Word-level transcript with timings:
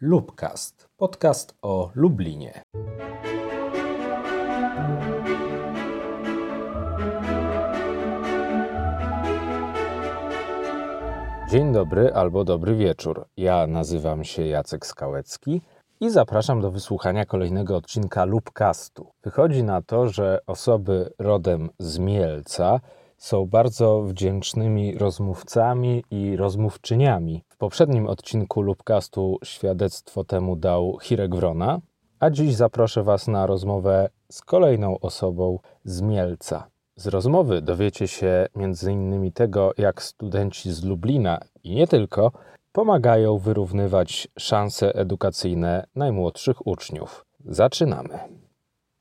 Lubcast, 0.00 0.88
podcast 0.96 1.54
o 1.62 1.90
Lublinie. 1.94 2.62
Dzień 11.50 11.72
dobry 11.72 12.14
albo 12.14 12.44
dobry 12.44 12.76
wieczór. 12.76 13.26
Ja 13.36 13.66
nazywam 13.66 14.24
się 14.24 14.46
Jacek 14.46 14.86
Skałecki 14.86 15.62
i 16.00 16.10
zapraszam 16.10 16.60
do 16.60 16.70
wysłuchania 16.70 17.24
kolejnego 17.24 17.76
odcinka 17.76 18.24
Lubcastu. 18.24 19.10
Wychodzi 19.24 19.62
na 19.64 19.82
to, 19.82 20.08
że 20.08 20.38
osoby 20.46 21.12
rodem 21.18 21.70
z 21.78 21.98
Mielca 21.98 22.80
są 23.18 23.46
bardzo 23.46 24.02
wdzięcznymi 24.02 24.98
rozmówcami 24.98 26.04
i 26.10 26.36
rozmówczyniami. 26.36 27.44
W 27.48 27.56
poprzednim 27.56 28.06
odcinku 28.06 28.62
Lubcastu 28.62 29.38
świadectwo 29.44 30.24
temu 30.24 30.56
dał 30.56 30.98
Hirek 31.02 31.36
Wrona, 31.36 31.80
a 32.20 32.30
dziś 32.30 32.54
zaproszę 32.54 33.02
Was 33.02 33.28
na 33.28 33.46
rozmowę 33.46 34.08
z 34.30 34.42
kolejną 34.42 35.00
osobą 35.00 35.58
z 35.84 36.00
Mielca. 36.00 36.68
Z 36.96 37.06
rozmowy 37.06 37.62
dowiecie 37.62 38.08
się 38.08 38.46
m.in. 38.56 39.32
tego, 39.32 39.72
jak 39.78 40.02
studenci 40.02 40.72
z 40.72 40.84
Lublina 40.84 41.38
i 41.64 41.74
nie 41.74 41.86
tylko 41.86 42.32
pomagają 42.72 43.38
wyrównywać 43.38 44.28
szanse 44.38 44.94
edukacyjne 44.94 45.86
najmłodszych 45.94 46.66
uczniów. 46.66 47.26
Zaczynamy. 47.44 48.45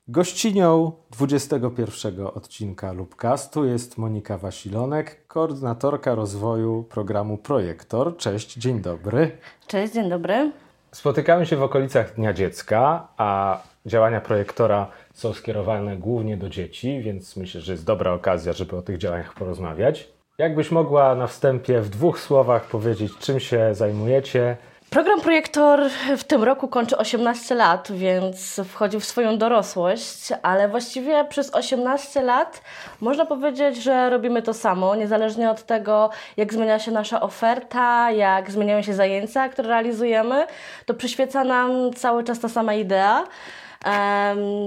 Gościnią 0.07 0.91
21 1.11 2.27
odcinka 2.27 2.93
Lubcastu 2.93 3.65
jest 3.65 3.97
Monika 3.97 4.37
Wasilonek, 4.37 5.27
koordynatorka 5.27 6.15
rozwoju 6.15 6.83
programu 6.83 7.37
Projektor. 7.37 8.17
Cześć, 8.17 8.53
dzień 8.53 8.81
dobry. 8.81 9.37
Cześć, 9.67 9.93
dzień 9.93 10.09
dobry. 10.09 10.51
Spotykamy 10.91 11.45
się 11.45 11.57
w 11.57 11.63
okolicach 11.63 12.15
Dnia 12.15 12.33
Dziecka, 12.33 13.07
a 13.17 13.61
działania 13.85 14.21
projektora 14.21 14.87
są 15.13 15.33
skierowane 15.33 15.97
głównie 15.97 16.37
do 16.37 16.49
dzieci, 16.49 17.01
więc 17.01 17.37
myślę, 17.37 17.61
że 17.61 17.71
jest 17.71 17.85
dobra 17.85 18.13
okazja, 18.13 18.53
żeby 18.53 18.77
o 18.77 18.81
tych 18.81 18.97
działaniach 18.97 19.33
porozmawiać. 19.33 20.07
Jakbyś 20.37 20.71
mogła 20.71 21.15
na 21.15 21.27
wstępie 21.27 21.81
w 21.81 21.89
dwóch 21.89 22.19
słowach 22.19 22.67
powiedzieć, 22.67 23.17
czym 23.19 23.39
się 23.39 23.75
zajmujecie, 23.75 24.57
Program 24.89 25.21
Projektor 25.21 25.89
w 26.17 26.23
tym 26.23 26.43
roku 26.43 26.67
kończy 26.67 26.97
18 26.97 27.55
lat, 27.55 27.91
więc 27.91 28.61
wchodzi 28.69 28.99
w 28.99 29.05
swoją 29.05 29.37
dorosłość, 29.37 30.29
ale 30.41 30.69
właściwie 30.69 31.25
przez 31.25 31.53
18 31.53 32.21
lat 32.21 32.61
można 33.01 33.25
powiedzieć, 33.25 33.83
że 33.83 34.09
robimy 34.09 34.41
to 34.41 34.53
samo, 34.53 34.95
niezależnie 34.95 35.49
od 35.49 35.63
tego, 35.63 36.09
jak 36.37 36.53
zmienia 36.53 36.79
się 36.79 36.91
nasza 36.91 37.21
oferta, 37.21 38.11
jak 38.11 38.51
zmieniają 38.51 38.81
się 38.81 38.93
zajęcia, 38.93 39.49
które 39.49 39.69
realizujemy, 39.69 40.47
to 40.85 40.93
przyświeca 40.93 41.43
nam 41.43 41.93
cały 41.93 42.23
czas 42.23 42.39
ta 42.39 42.49
sama 42.49 42.73
idea. 42.73 43.23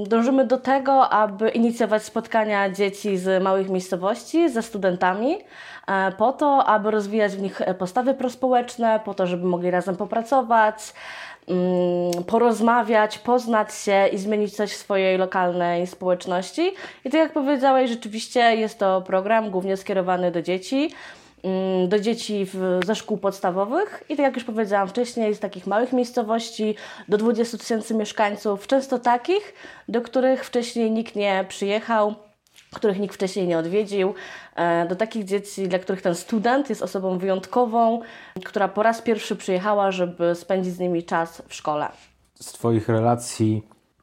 Dążymy 0.06 0.44
do 0.44 0.58
tego, 0.58 1.10
aby 1.10 1.48
inicjować 1.48 2.02
spotkania 2.02 2.70
dzieci 2.70 3.18
z 3.18 3.42
małych 3.42 3.68
miejscowości 3.68 4.48
ze 4.48 4.62
studentami, 4.62 5.38
e, 5.86 6.12
po 6.12 6.32
to, 6.32 6.64
aby 6.64 6.90
rozwijać 6.90 7.32
w 7.32 7.42
nich 7.42 7.60
postawy 7.78 8.14
prospołeczne, 8.14 9.00
po 9.04 9.14
to, 9.14 9.26
żeby 9.26 9.46
mogli 9.46 9.70
razem 9.70 9.96
popracować, 9.96 10.92
mm, 11.48 12.24
porozmawiać, 12.24 13.18
poznać 13.18 13.74
się 13.74 14.06
i 14.12 14.18
zmienić 14.18 14.56
coś 14.56 14.72
w 14.72 14.76
swojej 14.76 15.18
lokalnej 15.18 15.86
społeczności. 15.86 16.72
I 17.04 17.10
tak 17.10 17.20
jak 17.20 17.32
powiedziałeś, 17.32 17.90
rzeczywiście 17.90 18.40
jest 18.40 18.78
to 18.78 19.02
program 19.02 19.50
głównie 19.50 19.76
skierowany 19.76 20.30
do 20.30 20.42
dzieci. 20.42 20.90
Mm, 21.42 21.88
do 21.88 22.00
dzieci 22.00 22.46
w, 22.54 22.80
ze 22.86 22.94
szkół 22.94 23.18
podstawowych 23.18 24.04
i 24.08 24.16
tak 24.16 24.26
jak 24.26 24.34
już 24.34 24.44
powiedziałam 24.44 24.88
wcześniej, 24.88 25.34
z 25.34 25.40
takich 25.40 25.66
małych 25.66 25.92
miejscowości 25.92 26.74
do 27.08 27.16
20 27.18 27.58
tysięcy 27.58 27.94
mieszkańców, 27.94 28.66
często 28.66 28.98
takich, 28.98 29.54
do 29.88 30.00
których 30.00 30.44
wcześniej 30.44 30.90
nikt 30.90 31.16
nie 31.16 31.44
przyjechał, 31.48 32.14
których 32.74 32.98
nikt 32.98 33.14
wcześniej 33.14 33.46
nie 33.46 33.58
odwiedził, 33.58 34.14
e, 34.56 34.86
do 34.86 34.96
takich 34.96 35.24
dzieci, 35.24 35.68
dla 35.68 35.78
których 35.78 36.02
ten 36.02 36.14
student 36.14 36.68
jest 36.68 36.82
osobą 36.82 37.18
wyjątkową, 37.18 38.00
która 38.44 38.68
po 38.68 38.82
raz 38.82 39.02
pierwszy 39.02 39.36
przyjechała, 39.36 39.92
żeby 39.92 40.34
spędzić 40.34 40.74
z 40.74 40.78
nimi 40.78 41.04
czas 41.04 41.42
w 41.48 41.54
szkole. 41.54 41.88
Z 42.34 42.52
Twoich 42.52 42.88
relacji 42.88 43.62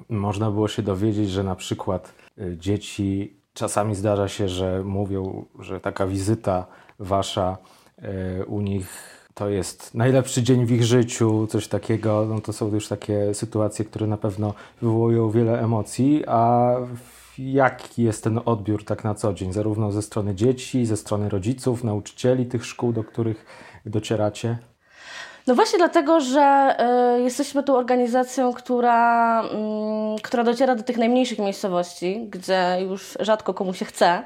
można 0.10 0.52
było 0.52 0.68
się 0.68 0.82
dowiedzieć, 0.82 1.30
że 1.30 1.44
na 1.44 1.56
przykład 1.56 2.14
y, 2.38 2.58
dzieci 2.58 3.38
czasami 3.54 3.96
zdarza 3.96 4.28
się, 4.28 4.48
że 4.50 4.84
mówią, 4.84 5.46
że 5.60 5.80
taka 5.80 6.08
wizyta 6.08 6.68
wasza 7.00 7.58
e, 8.02 8.46
u 8.46 8.62
nich 8.62 9.16
to 9.34 9.50
jest 9.50 9.94
najlepszy 9.94 10.44
dzień 10.44 10.66
w 10.66 10.72
ich 10.72 10.84
życiu, 10.84 11.48
coś 11.48 11.68
takiego, 11.68 12.26
no 12.30 12.42
to 12.42 12.54
są 12.54 12.74
już 12.74 12.88
takie 12.88 13.34
sytuacje, 13.34 13.86
które 13.86 14.08
na 14.08 14.18
pewno 14.18 14.54
wywołują 14.82 15.30
wiele 15.30 15.60
emocji, 15.60 16.24
a 16.28 16.72
jaki 17.38 18.04
jest 18.04 18.24
ten 18.24 18.40
odbiór 18.46 18.86
tak 18.86 19.04
na 19.04 19.16
co 19.16 19.34
dzień, 19.34 19.54
zarówno 19.54 19.92
ze 19.92 20.02
strony 20.02 20.36
dzieci, 20.36 20.86
ze 20.86 20.98
strony 20.98 21.30
rodziców, 21.30 21.84
nauczycieli 21.84 22.46
tych 22.46 22.66
szkół, 22.66 22.94
do 22.94 23.04
których 23.04 23.46
docieracie? 23.86 24.58
No 25.48 25.56
właśnie 25.56 25.78
dlatego, 25.78 26.20
że 26.20 26.76
y, 27.18 27.22
jesteśmy 27.22 27.64
tu 27.64 27.76
organizacją, 27.76 28.54
która, 28.54 29.44
y, 29.44 30.22
która 30.22 30.44
dociera 30.44 30.76
do 30.76 30.84
tych 30.84 30.98
najmniejszych 30.98 31.40
miejscowości, 31.40 32.28
gdzie 32.30 32.78
już 32.90 33.18
rzadko 33.20 33.54
komu 33.54 33.74
się 33.74 33.86
chce. 33.86 34.24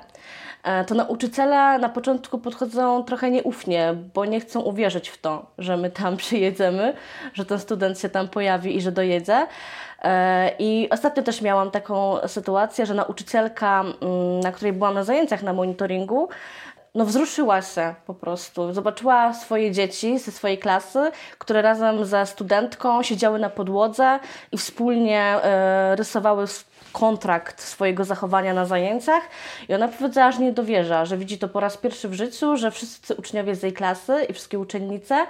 E, 0.63 0.85
to 0.85 0.95
nauczyciele 0.95 1.79
na 1.79 1.89
początku 1.89 2.37
podchodzą 2.37 3.03
trochę 3.03 3.31
nieufnie, 3.31 3.93
bo 4.13 4.25
nie 4.25 4.39
chcą 4.39 4.59
uwierzyć 4.61 5.09
w 5.09 5.17
to, 5.17 5.45
że 5.57 5.77
my 5.77 5.89
tam 5.89 6.17
przyjedziemy, 6.23 6.93
że 7.33 7.45
ten 7.45 7.59
student 7.59 7.99
się 7.99 8.09
tam 8.09 8.27
pojawi 8.27 8.77
i 8.77 8.81
że 8.81 8.91
dojedzie. 8.91 9.47
E, 10.03 10.51
I 10.59 10.87
ostatnio 10.89 11.23
też 11.23 11.41
miałam 11.41 11.71
taką 11.71 12.27
sytuację, 12.27 12.85
że 12.85 12.93
nauczycielka, 12.93 13.81
mm, 13.81 14.39
na 14.39 14.51
której 14.51 14.73
byłam 14.73 14.93
na 14.93 15.03
zajęciach 15.03 15.43
na 15.43 15.53
monitoringu, 15.53 16.29
no 16.99 17.05
wzruszyła 17.05 17.61
się 17.61 17.95
po 18.07 18.13
prostu. 18.13 18.73
Zobaczyła 18.73 19.33
swoje 19.33 19.71
dzieci 19.71 20.19
ze 20.19 20.31
swojej 20.31 20.57
klasy, 20.57 21.11
które 21.37 21.61
razem 21.61 22.05
ze 22.05 22.25
studentką 22.25 23.03
siedziały 23.03 23.39
na 23.39 23.49
podłodze 23.49 24.19
i 24.51 24.57
wspólnie 24.57 25.21
e, 25.21 25.95
rysowały 25.95 26.45
kontrakt 26.91 27.61
swojego 27.61 28.03
zachowania 28.03 28.53
na 28.53 28.65
zajęciach 28.65 29.23
i 29.69 29.73
ona 29.73 29.87
powiedziała, 29.87 30.31
że 30.31 30.39
nie 30.39 30.51
dowierza, 30.51 31.05
że 31.05 31.17
widzi 31.17 31.37
to 31.37 31.47
po 31.47 31.59
raz 31.59 31.77
pierwszy 31.77 32.09
w 32.09 32.13
życiu, 32.13 32.57
że 32.57 32.71
wszyscy 32.71 33.15
uczniowie 33.15 33.55
z 33.55 33.63
jej 33.63 33.73
klasy 33.73 34.25
i 34.29 34.33
wszystkie 34.33 34.59
uczennice 34.59 35.27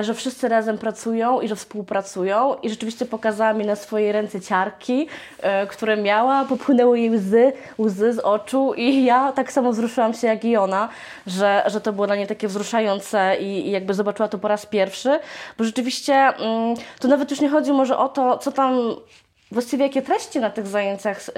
że 0.00 0.14
wszyscy 0.14 0.48
razem 0.48 0.78
pracują 0.78 1.40
i 1.40 1.48
że 1.48 1.56
współpracują. 1.56 2.54
I 2.62 2.70
rzeczywiście 2.70 3.06
pokazała 3.06 3.52
mi 3.52 3.66
na 3.66 3.76
swojej 3.76 4.12
ręce 4.12 4.40
ciarki, 4.40 5.08
e, 5.40 5.66
które 5.66 5.96
miała, 5.96 6.44
popłynęły 6.44 7.00
jej 7.00 7.10
łzy, 7.10 7.52
łzy 7.78 8.12
z 8.12 8.18
oczu. 8.18 8.74
I 8.76 9.04
ja 9.04 9.32
tak 9.32 9.52
samo 9.52 9.72
wzruszyłam 9.72 10.14
się 10.14 10.26
jak 10.26 10.44
i 10.44 10.56
ona, 10.56 10.88
że, 11.26 11.62
że 11.66 11.80
to 11.80 11.92
było 11.92 12.06
dla 12.06 12.16
niej 12.16 12.26
takie 12.26 12.48
wzruszające 12.48 13.36
i, 13.40 13.68
i 13.68 13.70
jakby 13.70 13.94
zobaczyła 13.94 14.28
to 14.28 14.38
po 14.38 14.48
raz 14.48 14.66
pierwszy, 14.66 15.18
bo 15.58 15.64
rzeczywiście 15.64 16.14
mm, 16.14 16.76
to 17.00 17.08
nawet 17.08 17.30
już 17.30 17.40
nie 17.40 17.48
chodzi 17.48 17.72
może 17.72 17.98
o 17.98 18.08
to, 18.08 18.38
co 18.38 18.52
tam 18.52 18.94
właściwie 19.52 19.86
jakie 19.86 20.02
treści 20.02 20.40
na 20.40 20.50
tych 20.50 20.66
zajęciach 20.66 21.28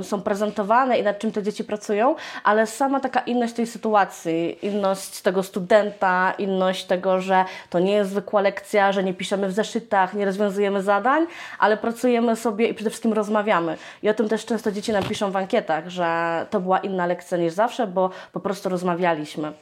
y, 0.00 0.04
są 0.04 0.22
prezentowane 0.22 0.98
i 0.98 1.02
nad 1.02 1.18
czym 1.18 1.32
te 1.32 1.42
dzieci 1.42 1.64
pracują, 1.64 2.14
ale 2.44 2.66
sama 2.66 3.00
taka 3.00 3.20
inność 3.20 3.54
tej 3.54 3.66
sytuacji, 3.66 4.66
inność 4.66 5.20
tego 5.20 5.42
studenta, 5.42 6.34
inność 6.38 6.84
tego, 6.84 7.20
że 7.20 7.44
to 7.70 7.78
nie 7.78 7.92
jest 7.92 8.10
zwykła 8.10 8.40
lekcja, 8.40 8.92
że 8.92 9.04
nie 9.04 9.14
piszemy 9.14 9.48
w 9.48 9.52
zeszytach, 9.52 10.14
nie 10.14 10.24
rozwiązujemy 10.24 10.82
zadań, 10.82 11.26
ale 11.58 11.76
pracujemy 11.76 12.36
sobie 12.36 12.68
i 12.68 12.74
przede 12.74 12.90
wszystkim 12.90 13.12
rozmawiamy. 13.12 13.76
I 14.02 14.08
o 14.08 14.14
tym 14.14 14.28
też 14.28 14.46
często 14.46 14.72
dzieci 14.72 14.92
nam 14.92 15.04
piszą 15.04 15.30
w 15.30 15.36
ankietach, 15.36 15.88
że 15.88 16.46
to 16.50 16.60
była 16.60 16.78
inna 16.78 17.06
lekcja 17.06 17.38
niż 17.38 17.52
zawsze, 17.52 17.86
bo 17.86 18.10
po 18.32 18.40
prostu 18.40 18.68
rozmawialiśmy 18.68 19.52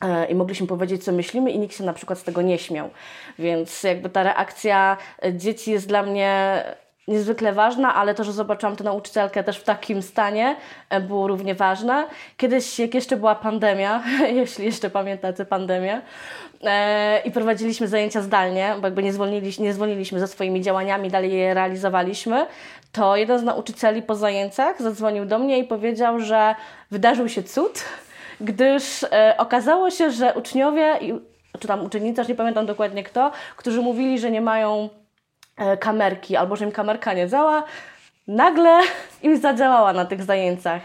e, 0.00 0.26
i 0.26 0.34
mogliśmy 0.34 0.66
powiedzieć, 0.66 1.04
co 1.04 1.12
myślimy, 1.12 1.50
i 1.50 1.58
nikt 1.58 1.76
się 1.76 1.84
na 1.84 1.92
przykład 1.92 2.18
z 2.18 2.22
tego 2.22 2.42
nie 2.42 2.58
śmiał. 2.58 2.90
Więc 3.38 3.82
jakby 3.82 4.10
ta 4.10 4.22
reakcja 4.22 4.96
dzieci 5.32 5.70
jest 5.70 5.88
dla 5.88 6.02
mnie 6.02 6.62
niezwykle 7.08 7.52
ważna, 7.52 7.94
ale 7.94 8.14
to, 8.14 8.24
że 8.24 8.32
zobaczyłam 8.32 8.76
tę 8.76 8.84
nauczycielkę 8.84 9.44
też 9.44 9.58
w 9.58 9.64
takim 9.64 10.02
stanie, 10.02 10.56
e, 10.90 11.00
było 11.00 11.28
równie 11.28 11.54
ważne. 11.54 12.06
Kiedyś, 12.36 12.78
jak 12.78 12.94
jeszcze 12.94 13.16
była 13.16 13.34
pandemia, 13.34 14.02
jeśli 14.40 14.64
jeszcze 14.64 14.90
pamiętacie 14.90 15.44
pandemię, 15.44 16.00
e, 16.64 17.20
i 17.24 17.30
prowadziliśmy 17.30 17.88
zajęcia 17.88 18.22
zdalnie, 18.22 18.74
bo 18.80 18.86
jakby 18.86 19.02
nie 19.02 19.12
zwolniliśmy, 19.12 19.64
nie 19.64 19.72
zwolniliśmy 19.72 20.20
ze 20.20 20.28
swoimi 20.28 20.62
działaniami, 20.62 21.10
dalej 21.10 21.32
je 21.32 21.54
realizowaliśmy, 21.54 22.46
to 22.92 23.16
jeden 23.16 23.38
z 23.38 23.42
nauczycieli 23.42 24.02
po 24.02 24.14
zajęciach 24.14 24.82
zadzwonił 24.82 25.24
do 25.24 25.38
mnie 25.38 25.58
i 25.58 25.64
powiedział, 25.64 26.20
że 26.20 26.54
wydarzył 26.90 27.28
się 27.28 27.42
cud, 27.42 27.84
gdyż 28.40 29.04
e, 29.04 29.34
okazało 29.38 29.90
się, 29.90 30.10
że 30.10 30.34
uczniowie, 30.34 30.98
czy 31.60 31.68
tam 31.68 31.84
uczennice, 31.84 32.24
nie 32.28 32.34
pamiętam 32.34 32.66
dokładnie 32.66 33.04
kto, 33.04 33.30
którzy 33.56 33.82
mówili, 33.82 34.18
że 34.18 34.30
nie 34.30 34.40
mają 34.40 34.88
kamerki, 35.80 36.36
albo 36.36 36.56
że 36.56 36.64
im 36.64 36.72
kamerka 36.72 37.12
nie 37.12 37.28
działa, 37.28 37.64
nagle 38.28 38.80
im 39.22 39.36
zadziałała 39.36 39.92
na 39.92 40.04
tych 40.04 40.22
zajęciach. 40.22 40.82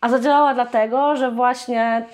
A 0.00 0.08
zadziałała 0.08 0.54
dlatego, 0.54 1.16
że 1.16 1.30
właśnie 1.30 2.06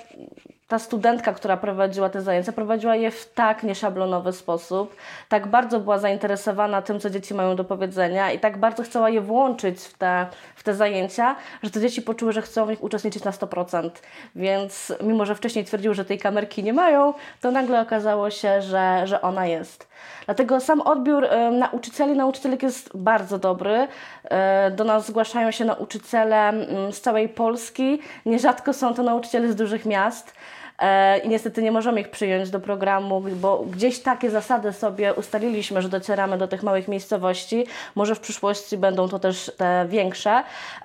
ta 0.70 0.78
studentka, 0.78 1.32
która 1.32 1.56
prowadziła 1.56 2.10
te 2.10 2.22
zajęcia, 2.22 2.52
prowadziła 2.52 2.96
je 2.96 3.10
w 3.10 3.32
tak 3.32 3.62
nieszablonowy 3.62 4.32
sposób, 4.32 4.96
tak 5.28 5.46
bardzo 5.46 5.80
była 5.80 5.98
zainteresowana 5.98 6.82
tym, 6.82 7.00
co 7.00 7.10
dzieci 7.10 7.34
mają 7.34 7.56
do 7.56 7.64
powiedzenia 7.64 8.32
i 8.32 8.38
tak 8.38 8.58
bardzo 8.58 8.82
chciała 8.82 9.10
je 9.10 9.20
włączyć 9.20 9.80
w 9.80 9.98
te, 9.98 10.26
w 10.54 10.62
te 10.62 10.74
zajęcia, 10.74 11.36
że 11.62 11.70
te 11.70 11.80
dzieci 11.80 12.02
poczuły, 12.02 12.32
że 12.32 12.42
chcą 12.42 12.66
w 12.66 12.68
nich 12.68 12.82
uczestniczyć 12.82 13.24
na 13.24 13.30
100%. 13.30 13.90
Więc 14.34 14.92
mimo, 15.02 15.26
że 15.26 15.34
wcześniej 15.34 15.64
twierdziły, 15.64 15.94
że 15.94 16.04
tej 16.04 16.18
kamerki 16.18 16.62
nie 16.62 16.72
mają, 16.72 17.14
to 17.40 17.50
nagle 17.50 17.80
okazało 17.80 18.30
się, 18.30 18.62
że, 18.62 19.02
że 19.04 19.22
ona 19.22 19.46
jest. 19.46 19.89
Dlatego 20.26 20.60
sam 20.60 20.80
odbiór 20.80 21.28
nauczycieli, 21.52 22.16
nauczycielek 22.16 22.62
jest 22.62 22.96
bardzo 22.96 23.38
dobry. 23.38 23.88
Y, 24.68 24.70
do 24.70 24.84
nas 24.84 25.06
zgłaszają 25.06 25.50
się 25.50 25.64
nauczyciele 25.64 26.52
z 26.90 27.00
całej 27.00 27.28
Polski. 27.28 27.98
Nierzadko 28.26 28.72
są 28.72 28.94
to 28.94 29.02
nauczyciele 29.02 29.52
z 29.52 29.56
dużych 29.56 29.86
miast. 29.86 30.34
E, 30.80 31.18
I 31.18 31.28
niestety 31.28 31.62
nie 31.62 31.72
możemy 31.72 32.00
ich 32.00 32.10
przyjąć 32.10 32.50
do 32.50 32.60
programu, 32.60 33.20
bo 33.20 33.58
gdzieś 33.58 34.00
takie 34.00 34.30
zasady 34.30 34.72
sobie 34.72 35.14
ustaliliśmy, 35.14 35.82
że 35.82 35.88
docieramy 35.88 36.38
do 36.38 36.48
tych 36.48 36.62
małych 36.62 36.88
miejscowości. 36.88 37.66
Może 37.94 38.14
w 38.14 38.20
przyszłości 38.20 38.76
będą 38.76 39.08
to 39.08 39.18
też 39.18 39.52
te 39.56 39.86
większe, 39.88 40.42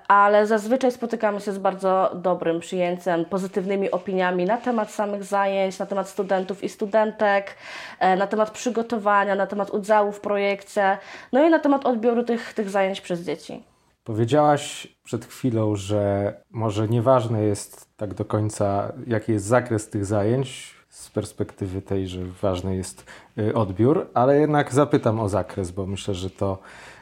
ale 0.08 0.48
zazwyczaj 0.48 0.92
spotykamy 0.92 1.42
się 1.42 1.52
z 1.52 1.58
bardzo 1.58 2.12
dobrym 2.14 2.60
przyjęciem, 2.60 3.26
pozytywnymi 3.26 3.92
opiniami 3.92 4.46
na 4.46 4.58
temat 4.58 4.92
samych 4.92 5.24
zajęć, 5.24 5.80
na 5.80 5.86
temat 5.86 6.10
studentów 6.10 6.64
i 6.64 6.70
studentek, 6.70 7.56
e, 8.00 8.16
na 8.16 8.28
temat 8.28 8.52
przygotowania, 8.52 9.36
na 9.36 9.48
temat 9.48 9.70
udziału 9.70 10.12
w 10.12 10.20
projekcie, 10.20 10.98
no 11.32 11.48
i 11.48 11.50
na 11.50 11.60
temat 11.60 11.86
odbioru 11.86 12.24
tych, 12.24 12.54
tych 12.54 12.70
zajęć 12.70 13.02
przez 13.02 13.22
dzieci. 13.22 13.75
Powiedziałaś 14.06 14.88
przed 15.04 15.26
chwilą, 15.26 15.76
że 15.76 16.34
może 16.52 16.88
nieważne 16.88 17.44
jest 17.44 17.98
tak 17.98 18.14
do 18.14 18.26
końca, 18.26 18.94
jaki 19.08 19.32
jest 19.32 19.46
zakres 19.46 19.90
tych 19.90 20.06
zajęć 20.06 20.76
z 20.90 21.10
perspektywy 21.10 21.82
tej, 21.82 22.08
że 22.08 22.26
ważny 22.26 22.76
jest 22.76 23.06
y, 23.38 23.54
odbiór, 23.54 24.10
ale 24.14 24.40
jednak 24.40 24.74
zapytam 24.74 25.20
o 25.20 25.30
zakres, 25.30 25.72
bo 25.72 25.86
myślę, 25.86 26.14
że 26.14 26.30
to, 26.30 26.58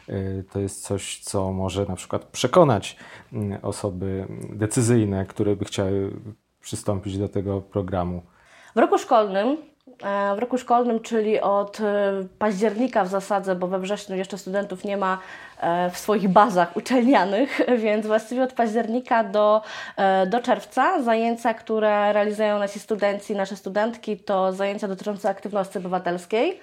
y, 0.10 0.44
to 0.54 0.60
jest 0.60 0.84
coś, 0.84 1.20
co 1.20 1.52
może 1.52 1.86
na 1.86 1.96
przykład 1.96 2.26
przekonać 2.26 2.98
y, 3.34 3.62
osoby 3.62 4.28
decyzyjne, 4.50 5.26
które 5.26 5.56
by 5.56 5.66
chciały 5.66 6.12
przystąpić 6.62 7.18
do 7.18 7.30
tego 7.30 7.62
programu. 7.62 8.22
W 8.76 8.80
roku 8.80 8.98
szkolnym 8.98 9.58
w 10.36 10.40
roku 10.40 10.58
szkolnym, 10.58 11.00
czyli 11.00 11.42
od 11.42 11.80
e, 11.80 11.84
października 12.40 13.04
w 13.04 13.08
zasadzie, 13.08 13.56
bo 13.56 13.68
we 13.68 13.80
wrześniu 13.80 14.16
jeszcze 14.16 14.38
studentów 14.38 14.84
nie 14.84 14.98
ma 14.98 15.18
e, 15.60 15.90
w 15.90 15.98
swoich 15.98 16.30
bazach 16.30 16.78
uczelnianych, 16.78 17.62
więc 17.84 18.08
właściwie 18.08 18.44
od 18.44 18.54
października 18.54 19.24
do, 19.24 19.62
do 20.28 20.40
czerwca 20.40 21.02
zajęcia, 21.02 21.54
które 21.54 22.14
realizują 22.14 22.60
nasi 22.60 22.80
studenci, 22.80 23.36
nasze 23.36 23.56
studentki, 23.56 24.18
to 24.18 24.54
zajęcia 24.54 24.88
dotyczące 24.88 25.30
aktywności 25.30 25.78
obywatelskiej. 25.78 26.60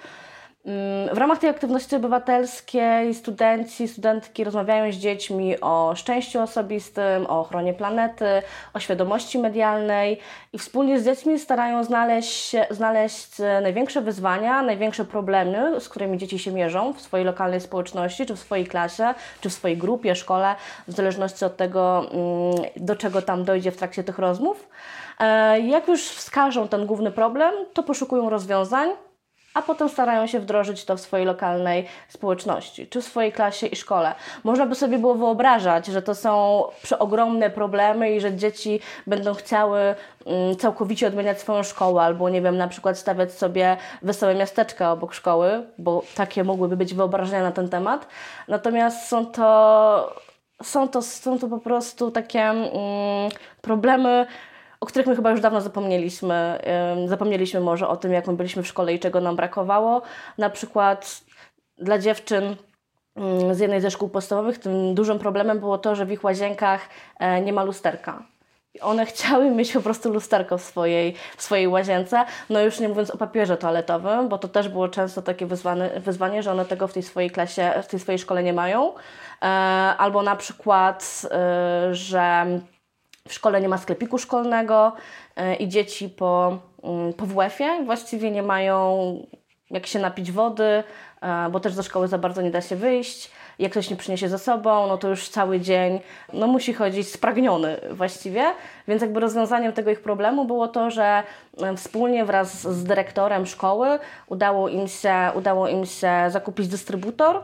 W 1.13 1.19
ramach 1.19 1.39
tej 1.39 1.51
aktywności 1.51 1.97
obywatelskiej 1.97 3.15
studenci, 3.15 3.89
studentki 3.89 4.45
rozmawiają 4.45 4.93
z 4.93 4.97
dziećmi 4.97 5.61
o 5.61 5.93
szczęściu 5.97 6.41
osobistym, 6.41 7.27
o 7.29 7.41
ochronie 7.41 7.75
planety, 7.75 8.25
o 8.75 8.81
świadomości 8.81 9.39
medialnej 9.39 10.19
i 10.53 10.59
wspólnie 10.59 11.01
z 11.01 11.05
dziećmi 11.05 11.39
starają 11.39 11.85
znaleźć, 11.85 12.57
znaleźć 12.71 13.31
największe 13.63 14.01
wyzwania, 14.01 14.63
największe 14.63 15.05
problemy, 15.05 15.81
z 15.81 15.89
którymi 15.89 16.19
dzieci 16.19 16.39
się 16.39 16.53
mierzą 16.53 16.93
w 16.93 17.01
swojej 17.01 17.27
lokalnej 17.27 17.61
społeczności, 17.61 18.27
czy 18.27 18.35
w 18.35 18.39
swojej 18.39 18.67
klasie, 18.67 19.15
czy 19.41 19.51
w 19.51 19.53
swojej 19.53 19.77
grupie, 19.77 20.15
szkole, 20.15 20.55
w 20.89 20.93
zależności 20.93 21.45
od 21.45 21.57
tego, 21.57 22.11
mm, 22.13 22.55
do 22.77 22.97
czego 22.97 23.23
tam 23.23 23.45
dojdzie 23.45 23.71
w 23.71 23.77
trakcie 23.77 24.05
tych 24.05 24.19
rozmów. 24.19 24.69
E, 25.21 25.61
jak 25.61 25.89
już 25.89 26.09
wskażą 26.09 26.69
ten 26.69 26.87
główny 26.87 27.11
problem, 27.11 27.55
to 27.73 27.83
poszukują 27.83 28.31
rozwiązań 28.31 28.91
a 29.55 29.63
potem 29.63 29.89
starają 29.89 30.27
się 30.27 30.41
wdrożyć 30.41 30.85
to 30.85 30.97
w 30.97 31.01
swojej 31.01 31.27
lokalnej 31.27 31.87
społeczności, 32.09 32.87
czy 32.87 33.03
w 33.03 33.05
swojej 33.05 33.33
klasie 33.33 33.67
i 33.67 33.77
szkole. 33.77 34.15
Można 34.45 34.67
by 34.67 34.75
sobie 34.75 34.99
było 34.99 35.15
wyobrażać, 35.15 35.87
że 35.87 36.03
to 36.03 36.15
są 36.15 36.63
przeogromne 36.83 37.51
problemy 37.51 38.11
i 38.13 38.21
że 38.21 38.35
dzieci 38.35 38.81
będą 39.07 39.35
chciały 39.35 39.81
mm, 40.27 40.57
całkowicie 40.57 41.07
odmieniać 41.07 41.41
swoją 41.41 41.63
szkołę, 41.63 42.03
albo 42.03 42.29
nie 42.29 42.43
wiem, 42.43 42.57
na 42.57 42.69
przykład 42.69 42.99
stawiać 42.99 43.33
sobie 43.33 43.77
wesołe 44.03 44.35
miasteczka 44.35 44.93
obok 44.93 45.15
szkoły, 45.15 45.67
bo 45.79 46.03
takie 46.15 46.45
mogłyby 46.45 46.77
być 46.77 46.95
wyobrażenia 46.95 47.43
na 47.43 47.53
ten 47.53 47.69
temat. 47.69 48.07
Natomiast 48.49 49.09
są 49.09 49.27
to, 49.27 50.15
są 50.63 50.89
to, 50.89 51.03
są 51.03 51.39
to 51.39 51.49
po 51.49 51.59
prostu 51.59 52.11
takie 52.11 52.43
mm, 52.43 52.71
problemy, 53.61 54.27
o 54.81 54.87
których 54.87 55.07
my 55.07 55.17
chyba 55.17 55.31
już 55.31 55.41
dawno 55.41 55.61
zapomnieliśmy. 55.61 56.59
Zapomnieliśmy 57.07 57.61
może 57.61 57.89
o 57.89 57.97
tym, 57.97 58.13
jak 58.13 58.27
my 58.27 58.33
byliśmy 58.33 58.63
w 58.63 58.67
szkole 58.67 58.95
i 58.95 58.99
czego 58.99 59.21
nam 59.21 59.37
brakowało. 59.37 60.03
Na 60.39 60.51
przykład 60.51 61.21
dla 61.79 61.99
dziewczyn 61.99 62.57
mm, 63.17 63.55
z 63.55 63.59
jednej 63.59 63.81
ze 63.81 63.91
szkół 63.91 64.09
podstawowych 64.09 64.59
tym 64.59 64.95
dużym 64.95 65.19
problemem 65.19 65.61
było 65.61 65.79
to, 65.79 65.95
że 65.95 66.07
w 66.07 66.13
ich 66.13 66.25
łazienkach 66.25 66.89
e, 67.19 67.41
nie 67.41 67.53
ma 67.53 67.65
lusterka. 67.65 68.23
One 68.81 69.07
chciały 69.11 69.51
mieć 69.51 69.73
po 69.73 69.81
prostu 69.81 70.13
lusterko 70.13 70.59
w 70.59 70.63
swojej, 70.63 71.15
w 71.37 71.43
swojej 71.43 71.69
łazience, 71.69 72.25
no 72.51 72.61
już 72.61 72.81
nie 72.81 72.89
mówiąc 72.89 73.11
o 73.11 73.19
papierze 73.19 73.57
toaletowym, 73.57 74.29
bo 74.29 74.39
to 74.39 74.49
też 74.49 74.69
było 74.69 74.89
często 74.89 75.23
takie 75.23 75.47
wyzwanie, 75.47 75.91
wyzwanie 75.97 76.43
że 76.43 76.53
one 76.53 76.65
tego 76.65 76.89
w 76.89 76.93
tej 76.93 77.03
swojej 77.03 77.31
klasie, 77.31 77.73
w 77.83 77.87
tej 77.87 78.01
swojej 78.01 78.19
szkole 78.19 78.43
nie 78.43 78.53
mają. 78.53 78.95
E, 79.43 79.47
albo 79.99 80.23
na 80.23 80.37
przykład, 80.37 81.27
e, 81.31 81.95
że 81.95 82.47
w 83.31 83.35
szkole 83.35 83.61
nie 83.61 83.69
ma 83.69 83.79
sklepiku 83.79 84.19
szkolnego 84.19 84.93
e, 85.37 85.55
i 85.55 85.69
dzieci 85.69 86.09
po, 86.09 86.59
mm, 86.83 87.13
po 87.13 87.27
WF-ie 87.27 87.85
właściwie 87.85 88.31
nie 88.31 88.43
mają 88.43 89.17
jak 89.71 89.87
się 89.87 89.99
napić 89.99 90.33
wody, 90.33 90.85
e, 91.21 91.49
bo 91.51 91.61
też 91.61 91.75
do 91.75 91.83
szkoły 91.83 92.09
za 92.09 92.19
bardzo 92.19 92.43
nie 92.43 92.51
da 92.51 92.61
się 92.61 92.77
wyjść. 92.77 93.31
Jak 93.59 93.73
ktoś 93.73 93.91
nie 93.91 93.97
przyniesie 93.97 94.29
ze 94.29 94.39
sobą, 94.39 94.87
no 94.87 94.99
to 94.99 95.09
już 95.09 95.29
cały 95.29 95.61
dzień 95.61 96.01
no, 96.33 96.47
musi 96.47 96.75
chodzić 96.75 97.09
spragniony 97.09 97.81
właściwie. 97.91 98.45
Więc 98.89 99.03
jakby 99.03 99.21
rozwiązaniem 99.21 99.73
tego 99.73 99.91
ich 99.91 100.01
problemu 100.01 100.45
było 100.45 100.69
to, 100.69 100.91
że 100.91 101.23
e, 101.63 101.77
wspólnie 101.77 102.25
wraz 102.25 102.63
z 102.63 102.85
dyrektorem 102.85 103.47
szkoły 103.47 103.99
udało 104.27 104.69
im 104.69 104.89
się, 104.89 105.15
udało 105.35 105.69
im 105.69 105.87
się 105.87 106.13
zakupić 106.29 106.69
dystrybutor 106.69 107.43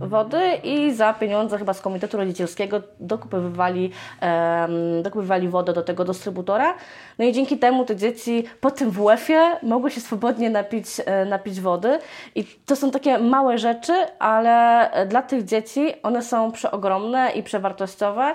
wody 0.00 0.54
i 0.64 0.92
za 0.92 1.14
pieniądze 1.14 1.58
chyba 1.58 1.72
z 1.72 1.80
Komitetu 1.80 2.16
Rodzicielskiego 2.16 2.82
dokupywali, 3.00 3.90
um, 4.22 5.02
dokupywali 5.02 5.48
wodę 5.48 5.72
do 5.72 5.82
tego 5.82 6.04
dystrybutora. 6.04 6.74
No 7.18 7.24
i 7.24 7.32
dzięki 7.32 7.58
temu 7.58 7.84
te 7.84 7.96
dzieci 7.96 8.44
po 8.60 8.70
tym 8.70 8.90
WF-ie 8.90 9.56
mogły 9.62 9.90
się 9.90 10.00
swobodnie 10.00 10.50
napić, 10.50 10.86
e, 11.06 11.24
napić 11.24 11.60
wody. 11.60 11.98
I 12.34 12.44
to 12.66 12.76
są 12.76 12.90
takie 12.90 13.18
małe 13.18 13.58
rzeczy, 13.58 13.92
ale 14.18 14.90
dla 15.08 15.22
tych 15.22 15.44
dzieci 15.44 15.92
one 16.02 16.22
są 16.22 16.52
przeogromne 16.52 17.30
i 17.30 17.42
przewartościowe. 17.42 18.34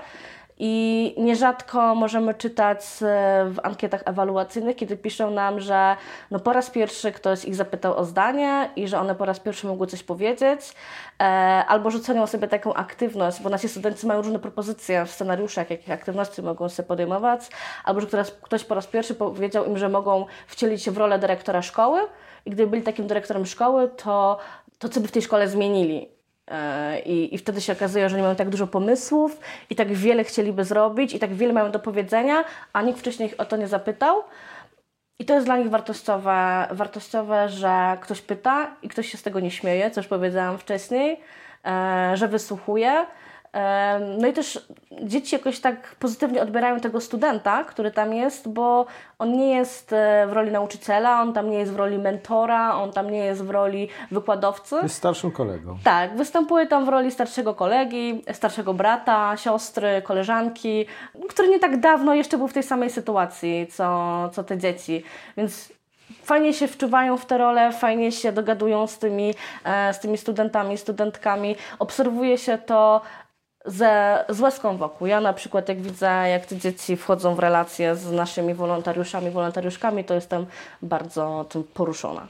I 0.61 1.15
nierzadko 1.17 1.95
możemy 1.95 2.33
czytać 2.33 2.79
e, 2.79 2.85
w 3.49 3.59
ankietach 3.63 4.01
ewaluacyjnych, 4.05 4.75
kiedy 4.75 4.97
piszą 4.97 5.31
nam, 5.31 5.59
że 5.59 5.95
no 6.31 6.39
po 6.39 6.53
raz 6.53 6.69
pierwszy 6.69 7.11
ktoś 7.11 7.45
ich 7.45 7.55
zapytał 7.55 7.97
o 7.97 8.05
zdanie 8.05 8.69
i 8.75 8.87
że 8.87 8.99
one 8.99 9.15
po 9.15 9.25
raz 9.25 9.39
pierwszy 9.39 9.67
mogły 9.67 9.87
coś 9.87 10.03
powiedzieć, 10.03 10.61
e, 11.19 11.23
albo 11.67 11.91
że 11.91 11.99
cenią 11.99 12.27
sobie 12.27 12.47
taką 12.47 12.73
aktywność, 12.73 13.41
bo 13.41 13.49
nasi 13.49 13.69
studenci 13.69 14.07
mają 14.07 14.21
różne 14.21 14.39
propozycje 14.39 15.05
w 15.05 15.11
scenariuszach, 15.11 15.69
jakich 15.69 15.91
aktywności 15.91 16.41
mogą 16.41 16.69
sobie 16.69 16.87
podejmować, 16.87 17.41
albo 17.83 18.01
że 18.01 18.07
ktoś 18.41 18.63
po 18.63 18.75
raz 18.75 18.87
pierwszy 18.87 19.15
powiedział 19.15 19.65
im, 19.65 19.77
że 19.77 19.89
mogą 19.89 20.25
wcielić 20.47 20.83
się 20.83 20.91
w 20.91 20.97
rolę 20.97 21.19
dyrektora 21.19 21.61
szkoły. 21.61 21.99
I 22.45 22.49
gdyby 22.49 22.69
byli 22.69 22.83
takim 22.83 23.07
dyrektorem 23.07 23.45
szkoły, 23.45 23.89
to, 23.89 24.37
to 24.79 24.89
co 24.89 24.99
by 24.99 25.07
w 25.07 25.11
tej 25.11 25.21
szkole 25.21 25.47
zmienili 25.47 26.18
I, 27.05 27.35
I 27.35 27.37
wtedy 27.37 27.61
się 27.61 27.73
okazuje, 27.73 28.09
że 28.09 28.17
nie 28.17 28.23
mają 28.23 28.35
tak 28.35 28.49
dużo 28.49 28.67
pomysłów 28.67 29.39
i 29.69 29.75
tak 29.75 29.93
wiele 29.93 30.23
chcieliby 30.23 30.63
zrobić 30.63 31.13
i 31.13 31.19
tak 31.19 31.33
wiele 31.33 31.53
mają 31.53 31.71
do 31.71 31.79
powiedzenia, 31.79 32.43
a 32.73 32.81
nikt 32.81 32.99
wcześniej 32.99 33.29
ich 33.29 33.39
o 33.39 33.45
to 33.45 33.57
nie 33.57 33.67
zapytał. 33.67 34.23
I 35.19 35.25
to 35.25 35.33
jest 35.33 35.45
dla 35.45 35.57
nich 35.57 35.69
wartościowe, 35.69 36.67
wartościowe, 36.71 37.49
że 37.49 37.97
ktoś 38.01 38.21
pyta 38.21 38.75
i 38.81 38.89
ktoś 38.89 39.11
się 39.11 39.17
z 39.17 39.23
tego 39.23 39.39
nie 39.39 39.51
śmieje, 39.51 39.91
co 39.91 39.99
już 39.99 40.07
powiedziałam 40.07 40.57
wcześniej, 40.57 41.19
e, 41.65 42.11
że 42.13 42.27
wysłuchuje 42.27 43.05
no 44.17 44.27
i 44.27 44.33
też 44.33 44.67
dzieci 45.01 45.35
jakoś 45.35 45.59
tak 45.59 45.95
pozytywnie 45.95 46.41
odbierają 46.41 46.79
tego 46.79 47.01
studenta, 47.01 47.63
który 47.63 47.91
tam 47.91 48.13
jest, 48.13 48.49
bo 48.49 48.85
on 49.19 49.31
nie 49.31 49.55
jest 49.55 49.93
e, 49.93 50.27
w 50.27 50.33
roli 50.33 50.51
nauczyciela, 50.51 51.21
on 51.21 51.33
tam 51.33 51.49
nie 51.49 51.57
jest 51.57 51.73
w 51.73 51.75
roli 51.75 51.97
mentora, 51.97 52.75
on 52.75 52.91
tam 52.91 53.09
nie 53.09 53.25
jest 53.25 53.43
w 53.43 53.49
roli 53.49 53.89
wykładowcy. 54.11 54.75
Jest 54.83 54.95
starszym 54.95 55.31
kolegą. 55.31 55.77
Tak, 55.83 56.17
występuje 56.17 56.67
tam 56.67 56.85
w 56.85 56.89
roli 56.89 57.11
starszego 57.11 57.53
kolegi, 57.53 58.23
starszego 58.33 58.73
brata, 58.73 59.37
siostry, 59.37 60.01
koleżanki, 60.01 60.85
który 61.29 61.47
nie 61.47 61.59
tak 61.59 61.79
dawno 61.79 62.13
jeszcze 62.13 62.37
był 62.37 62.47
w 62.47 62.53
tej 62.53 62.63
samej 62.63 62.89
sytuacji, 62.89 63.67
co, 63.71 64.29
co 64.33 64.43
te 64.43 64.57
dzieci. 64.57 65.03
Więc 65.37 65.69
fajnie 66.23 66.53
się 66.53 66.67
wczuwają 66.67 67.17
w 67.17 67.25
te 67.25 67.37
role, 67.37 67.71
fajnie 67.71 68.11
się 68.11 68.31
dogadują 68.31 68.87
z 68.87 68.97
tymi, 68.97 69.33
e, 69.63 69.93
z 69.93 69.99
tymi 69.99 70.17
studentami, 70.17 70.77
studentkami. 70.77 71.55
Obserwuje 71.79 72.37
się 72.37 72.57
to 72.57 73.01
ze, 73.65 74.25
z 74.29 74.41
łezką 74.41 74.77
wokół. 74.77 75.07
Ja 75.07 75.21
na 75.21 75.33
przykład 75.33 75.69
jak 75.69 75.81
widzę, 75.81 76.05
jak 76.05 76.45
te 76.45 76.57
dzieci 76.57 76.97
wchodzą 76.97 77.35
w 77.35 77.39
relacje 77.39 77.95
z 77.95 78.11
naszymi 78.11 78.53
wolontariuszami, 78.53 79.31
wolontariuszkami, 79.31 80.03
to 80.03 80.13
jestem 80.13 80.45
bardzo 80.81 81.45
tym 81.49 81.63
poruszona. 81.63 82.27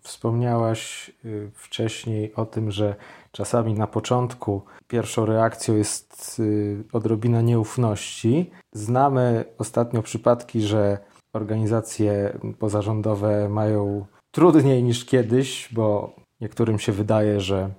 Wspomniałaś 0.00 1.10
y, 1.24 1.50
wcześniej 1.54 2.34
o 2.34 2.46
tym, 2.46 2.70
że 2.70 2.94
czasami 3.32 3.74
na 3.74 3.86
początku 3.86 4.62
pierwszą 4.88 5.26
reakcją 5.26 5.76
jest 5.76 6.36
y, 6.38 6.84
odrobina 6.92 7.40
nieufności. 7.40 8.50
Znamy 8.72 9.44
ostatnio 9.58 10.02
przypadki, 10.02 10.62
że 10.62 10.98
organizacje 11.32 12.38
pozarządowe 12.58 13.48
mają 13.48 14.06
trudniej 14.30 14.82
niż 14.82 15.04
kiedyś, 15.04 15.68
bo 15.72 16.16
niektórym 16.40 16.78
się 16.78 16.92
wydaje, 16.92 17.40
że 17.40 17.70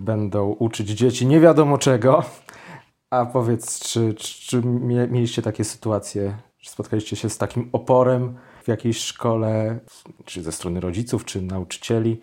będą 0.00 0.50
uczyć 0.58 0.88
dzieci 0.88 1.26
nie 1.26 1.40
wiadomo 1.40 1.78
czego. 1.78 2.24
A 3.10 3.26
powiedz, 3.26 3.80
czy, 3.80 4.14
czy, 4.14 4.46
czy 4.46 4.62
mieliście 5.10 5.42
takie 5.42 5.64
sytuacje, 5.64 6.36
że 6.58 6.70
spotkaliście 6.70 7.16
się 7.16 7.30
z 7.30 7.38
takim 7.38 7.68
oporem 7.72 8.36
w 8.62 8.68
jakiejś 8.68 8.98
szkole, 8.98 9.78
czy 10.24 10.42
ze 10.42 10.52
strony 10.52 10.80
rodziców, 10.80 11.24
czy 11.24 11.42
nauczycieli, 11.42 12.20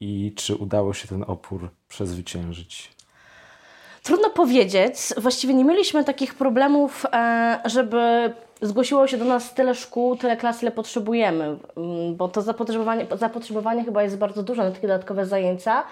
i 0.00 0.32
czy 0.36 0.56
udało 0.56 0.94
się 0.94 1.08
ten 1.08 1.24
opór 1.26 1.68
przezwyciężyć? 1.88 2.90
Trudno 4.02 4.30
powiedzieć. 4.30 4.96
Właściwie 5.16 5.54
nie 5.54 5.64
mieliśmy 5.64 6.04
takich 6.04 6.34
problemów, 6.34 7.06
e, 7.12 7.60
żeby 7.64 8.32
zgłosiło 8.62 9.06
się 9.06 9.16
do 9.16 9.24
nas 9.24 9.54
tyle 9.54 9.74
szkół, 9.74 10.16
tyle 10.16 10.36
klas, 10.36 10.62
ile 10.62 10.70
potrzebujemy, 10.70 11.44
mm, 11.76 12.16
bo 12.16 12.28
to 12.28 12.42
zapotrzebowanie, 12.42 13.06
zapotrzebowanie 13.18 13.84
chyba 13.84 14.02
jest 14.02 14.18
bardzo 14.18 14.42
duże 14.42 14.64
na 14.64 14.70
takie 14.70 14.88
dodatkowe 14.88 15.26
zajęcia. 15.26 15.84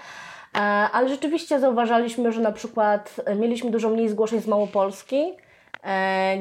E, 0.55 0.59
ale 0.59 1.09
rzeczywiście 1.09 1.59
zauważaliśmy, 1.59 2.31
że 2.31 2.41
na 2.41 2.51
przykład 2.51 3.21
mieliśmy 3.35 3.71
dużo 3.71 3.89
mniej 3.89 4.09
zgłoszeń 4.09 4.41
z 4.41 4.47
Małopolski, 4.47 5.17
E, 5.17 5.42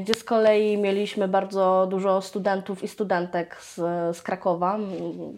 gdzie 0.00 0.14
z 0.14 0.24
kolei 0.24 0.78
mieliśmy 0.78 1.28
bardzo 1.28 1.86
dużo 1.90 2.20
studentów 2.20 2.82
i 2.82 2.88
studentek 2.88 3.56
z, 3.60 3.74
z 4.16 4.22
Krakowa, 4.22 4.78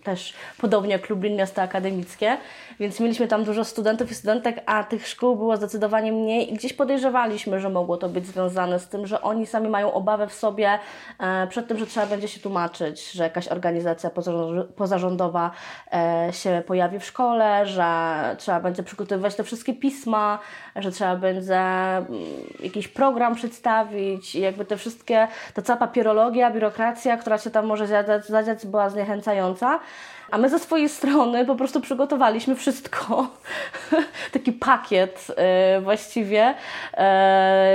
też 0.05 0.35
podobnie 0.61 0.93
jak 0.93 1.11
Lublin, 1.11 1.37
miasto 1.37 1.63
akademickie, 1.63 2.37
więc 2.81 3.01
mieliśmy 3.01 3.29
tam 3.29 3.45
dużo 3.45 3.65
studentów 3.65 4.11
i 4.11 4.15
studentek, 4.15 4.63
a 4.67 4.85
tych 4.85 5.09
szkół 5.09 5.37
było 5.37 5.57
zdecydowanie 5.57 6.13
mniej 6.13 6.53
i 6.53 6.55
gdzieś 6.55 6.73
podejrzewaliśmy, 6.73 7.61
że 7.61 7.71
mogło 7.71 7.97
to 7.97 8.09
być 8.09 8.27
związane 8.27 8.79
z 8.79 8.89
tym, 8.89 9.07
że 9.07 9.23
oni 9.23 9.47
sami 9.47 9.69
mają 9.69 9.93
obawę 9.93 10.27
w 10.27 10.35
sobie 10.35 10.79
e, 11.21 11.47
przed 11.47 11.69
tym, 11.69 11.79
że 11.79 11.87
trzeba 11.87 12.07
będzie 12.07 12.29
się 12.29 12.41
tłumaczyć, 12.41 13.13
że 13.13 13.23
jakaś 13.25 13.49
organizacja 13.49 14.11
pozarządowa 14.77 15.51
e, 15.93 16.29
się 16.33 16.63
pojawi 16.67 16.99
w 16.99 17.05
szkole, 17.05 17.67
że 17.67 17.85
trzeba 18.39 18.61
będzie 18.61 18.83
przygotowywać 18.83 19.35
te 19.35 19.45
wszystkie 19.45 19.75
pisma, 19.75 20.39
że 20.77 20.91
trzeba 20.91 21.17
będzie 21.17 21.63
jakiś 22.61 22.89
program 22.89 23.35
przedstawić, 23.35 23.94
i 23.95 24.21
jakby 24.41 24.65
te 24.65 24.77
wszystkie, 24.77 25.29
ta 25.55 25.63
cała 25.63 25.77
papierologia, 25.77 26.51
biurokracja, 26.51 27.17
która 27.17 27.39
się 27.39 27.51
tam 27.51 27.67
może 27.67 27.87
zadziać, 27.87 28.27
zadziać 28.27 28.67
była 28.67 28.91
zniechęcająca. 28.91 29.81
A 30.31 30.39
my 30.39 30.49
ze 30.49 30.59
swojej 30.59 30.89
strony 30.89 31.45
po 31.45 31.55
prostu 31.55 31.81
przygotowaliśmy 31.81 32.55
wszystko, 32.55 33.27
taki 34.33 34.53
pakiet 34.53 35.27
yy, 35.29 35.81
właściwie, 35.81 36.55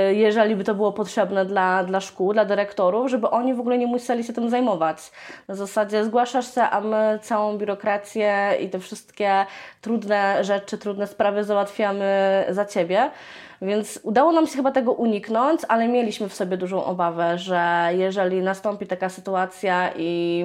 yy, 0.08 0.14
jeżeli 0.14 0.56
by 0.56 0.64
to 0.64 0.74
było 0.74 0.92
potrzebne 0.92 1.44
dla, 1.44 1.84
dla 1.84 2.00
szkół, 2.00 2.32
dla 2.32 2.44
dyrektorów, 2.44 3.10
żeby 3.10 3.30
oni 3.30 3.54
w 3.54 3.60
ogóle 3.60 3.78
nie 3.78 3.86
musieli 3.86 4.24
się 4.24 4.32
tym 4.32 4.50
zajmować. 4.50 5.12
Na 5.48 5.54
zasadzie 5.54 6.04
zgłaszasz 6.04 6.54
się, 6.54 6.62
a 6.62 6.80
my 6.80 7.18
całą 7.22 7.58
biurokrację 7.58 8.56
i 8.60 8.68
te 8.68 8.78
wszystkie 8.78 9.46
trudne 9.80 10.44
rzeczy, 10.44 10.78
trudne 10.78 11.06
sprawy 11.06 11.44
załatwiamy 11.44 12.44
za 12.48 12.64
Ciebie. 12.64 13.10
Więc 13.62 14.00
udało 14.02 14.32
nam 14.32 14.46
się 14.46 14.56
chyba 14.56 14.72
tego 14.72 14.92
uniknąć, 14.92 15.60
ale 15.68 15.88
mieliśmy 15.88 16.28
w 16.28 16.34
sobie 16.34 16.56
dużą 16.56 16.84
obawę, 16.84 17.38
że 17.38 17.90
jeżeli 17.92 18.42
nastąpi 18.42 18.86
taka 18.86 19.08
sytuacja 19.08 19.90
i 19.96 20.44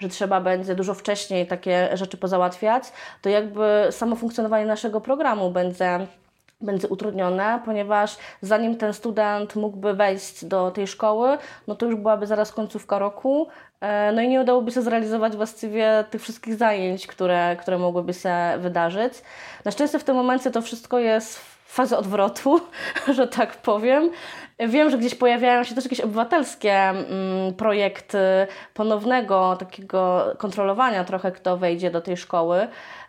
że 0.00 0.08
trzeba 0.08 0.40
będzie 0.40 0.74
dużo 0.74 0.94
wcześniej 0.94 1.46
takie 1.46 1.96
rzeczy 1.96 2.16
pozałatwiać, 2.16 2.84
to 3.22 3.28
jakby 3.28 3.86
samo 3.90 4.16
funkcjonowanie 4.16 4.66
naszego 4.66 5.00
programu 5.00 5.50
będzie 5.50 6.06
będzie 6.60 6.88
utrudnione, 6.88 7.60
ponieważ 7.64 8.16
zanim 8.42 8.76
ten 8.76 8.92
student 8.92 9.56
mógłby 9.56 9.94
wejść 9.94 10.44
do 10.44 10.70
tej 10.70 10.86
szkoły, 10.86 11.38
no 11.66 11.74
to 11.74 11.86
już 11.86 11.94
byłaby 11.94 12.26
zaraz 12.26 12.52
końcówka 12.52 12.98
roku, 12.98 13.48
e, 13.80 14.12
no 14.12 14.22
i 14.22 14.28
nie 14.28 14.40
udałoby 14.40 14.70
się 14.70 14.82
zrealizować 14.82 15.36
właściwie 15.36 16.04
tych 16.10 16.22
wszystkich 16.22 16.54
zajęć, 16.54 17.06
które, 17.06 17.56
które 17.60 17.78
mogłyby 17.78 18.14
się 18.14 18.34
wydarzyć. 18.58 19.12
Na 19.64 19.70
szczęście 19.70 19.98
w 19.98 20.04
tym 20.04 20.16
momencie 20.16 20.50
to 20.50 20.62
wszystko 20.62 20.98
jest 20.98 21.53
fazę 21.74 21.98
odwrotu, 21.98 22.60
że 23.16 23.28
tak 23.28 23.56
powiem. 23.56 24.10
Wiem, 24.58 24.90
że 24.90 24.98
gdzieś 24.98 25.14
pojawiają 25.14 25.64
się 25.64 25.74
też 25.74 25.84
jakieś 25.84 26.00
obywatelskie 26.00 26.72
mm, 26.72 27.54
projekty 27.56 28.18
ponownego 28.74 29.56
takiego 29.56 30.24
kontrolowania 30.38 31.04
trochę, 31.04 31.32
kto 31.32 31.56
wejdzie 31.56 31.90
do 31.90 32.00
tej 32.00 32.16
szkoły, 32.16 32.68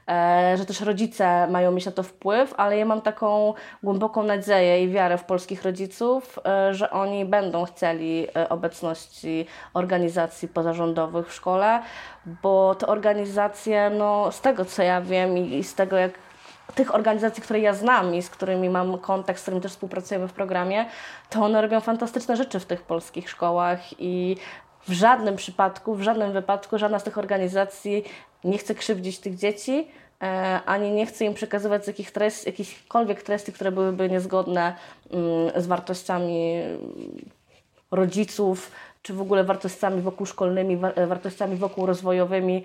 e, 0.09 0.55
że 0.57 0.65
też 0.65 0.81
rodzice 0.81 1.47
mają 1.47 1.71
mieć 1.71 1.85
na 1.85 1.91
to 1.91 2.03
wpływ, 2.03 2.53
ale 2.57 2.77
ja 2.77 2.85
mam 2.85 3.01
taką 3.01 3.53
głęboką 3.83 4.23
nadzieję 4.23 4.83
i 4.83 4.89
wiarę 4.89 5.17
w 5.17 5.23
polskich 5.23 5.63
rodziców, 5.63 6.39
e, 6.45 6.73
że 6.73 6.91
oni 6.91 7.25
będą 7.25 7.65
chcieli 7.65 8.27
e, 8.35 8.49
obecności 8.49 9.45
organizacji 9.73 10.47
pozarządowych 10.47 11.27
w 11.27 11.33
szkole, 11.33 11.79
bo 12.25 12.75
te 12.75 12.87
organizacje, 12.87 13.89
no, 13.89 14.31
z 14.31 14.41
tego 14.41 14.65
co 14.65 14.83
ja 14.83 15.01
wiem 15.01 15.37
i, 15.37 15.57
i 15.57 15.63
z 15.63 15.75
tego 15.75 15.97
jak 15.97 16.24
tych 16.75 16.95
organizacji, 16.95 17.43
które 17.43 17.59
ja 17.59 17.73
znam 17.73 18.15
i 18.15 18.21
z 18.21 18.29
którymi 18.29 18.69
mam 18.69 18.97
kontakt, 18.97 19.39
z 19.39 19.41
którymi 19.41 19.61
też 19.61 19.71
współpracujemy 19.71 20.27
w 20.27 20.33
programie, 20.33 20.85
to 21.29 21.41
one 21.41 21.61
robią 21.61 21.81
fantastyczne 21.81 22.37
rzeczy 22.37 22.59
w 22.59 22.65
tych 22.65 22.81
polskich 22.81 23.29
szkołach 23.29 23.79
i 23.99 24.37
w 24.87 24.91
żadnym 24.91 25.35
przypadku, 25.35 25.95
w 25.95 26.01
żadnym 26.01 26.31
wypadku 26.31 26.77
żadna 26.77 26.99
z 26.99 27.03
tych 27.03 27.17
organizacji 27.17 28.03
nie 28.43 28.57
chce 28.57 28.75
krzywdzić 28.75 29.19
tych 29.19 29.35
dzieci, 29.35 29.87
e, 30.23 30.59
ani 30.65 30.91
nie 30.91 31.05
chce 31.05 31.25
im 31.25 31.33
przekazywać 31.33 31.83
treści, 32.13 32.45
jakichkolwiek 32.45 33.23
treści, 33.23 33.53
które 33.53 33.71
byłyby 33.71 34.09
niezgodne 34.09 34.75
mm, 35.11 35.61
z 35.61 35.67
wartościami 35.67 36.61
rodziców, 37.91 38.71
czy 39.01 39.13
w 39.13 39.21
ogóle 39.21 39.43
wartościami 39.43 40.01
wokół 40.01 40.25
szkolnymi, 40.25 40.77
wartościami 41.07 41.55
wokół 41.55 41.85
rozwojowymi. 41.85 42.63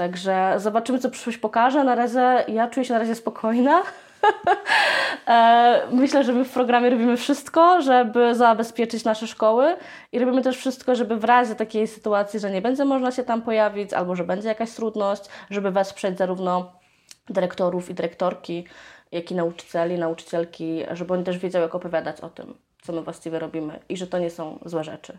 Także 0.00 0.54
zobaczymy, 0.56 0.98
co 0.98 1.10
przyszłość 1.10 1.38
pokaże. 1.38 1.84
Na 1.84 1.94
razie 1.94 2.44
ja 2.48 2.68
czuję 2.68 2.86
się 2.86 2.92
na 2.92 2.98
razie 2.98 3.14
spokojna. 3.14 3.82
E, 5.28 5.80
myślę, 5.92 6.24
że 6.24 6.32
my 6.32 6.44
w 6.44 6.52
programie 6.52 6.90
robimy 6.90 7.16
wszystko, 7.16 7.82
żeby 7.82 8.34
zabezpieczyć 8.34 9.04
nasze 9.04 9.26
szkoły 9.26 9.76
i 10.12 10.18
robimy 10.18 10.42
też 10.42 10.56
wszystko, 10.56 10.94
żeby 10.94 11.16
w 11.16 11.24
razie 11.24 11.54
takiej 11.54 11.86
sytuacji, 11.86 12.40
że 12.40 12.50
nie 12.50 12.62
będzie 12.62 12.84
można 12.84 13.10
się 13.10 13.24
tam 13.24 13.42
pojawić 13.42 13.92
albo 13.92 14.16
że 14.16 14.24
będzie 14.24 14.48
jakaś 14.48 14.70
trudność, 14.70 15.22
żeby 15.50 15.70
wesprzeć 15.70 16.18
zarówno 16.18 16.72
dyrektorów 17.28 17.90
i 17.90 17.94
dyrektorki, 17.94 18.64
jak 19.12 19.30
i 19.30 19.34
nauczycieli, 19.34 19.98
nauczycielki, 19.98 20.82
żeby 20.90 21.14
oni 21.14 21.24
też 21.24 21.38
wiedzieli, 21.38 21.62
jak 21.62 21.74
opowiadać 21.74 22.20
o 22.20 22.28
tym, 22.28 22.54
co 22.82 22.92
my 22.92 23.02
właściwie 23.02 23.38
robimy 23.38 23.80
i 23.88 23.96
że 23.96 24.06
to 24.06 24.18
nie 24.18 24.30
są 24.30 24.58
złe 24.64 24.84
rzeczy. 24.84 25.18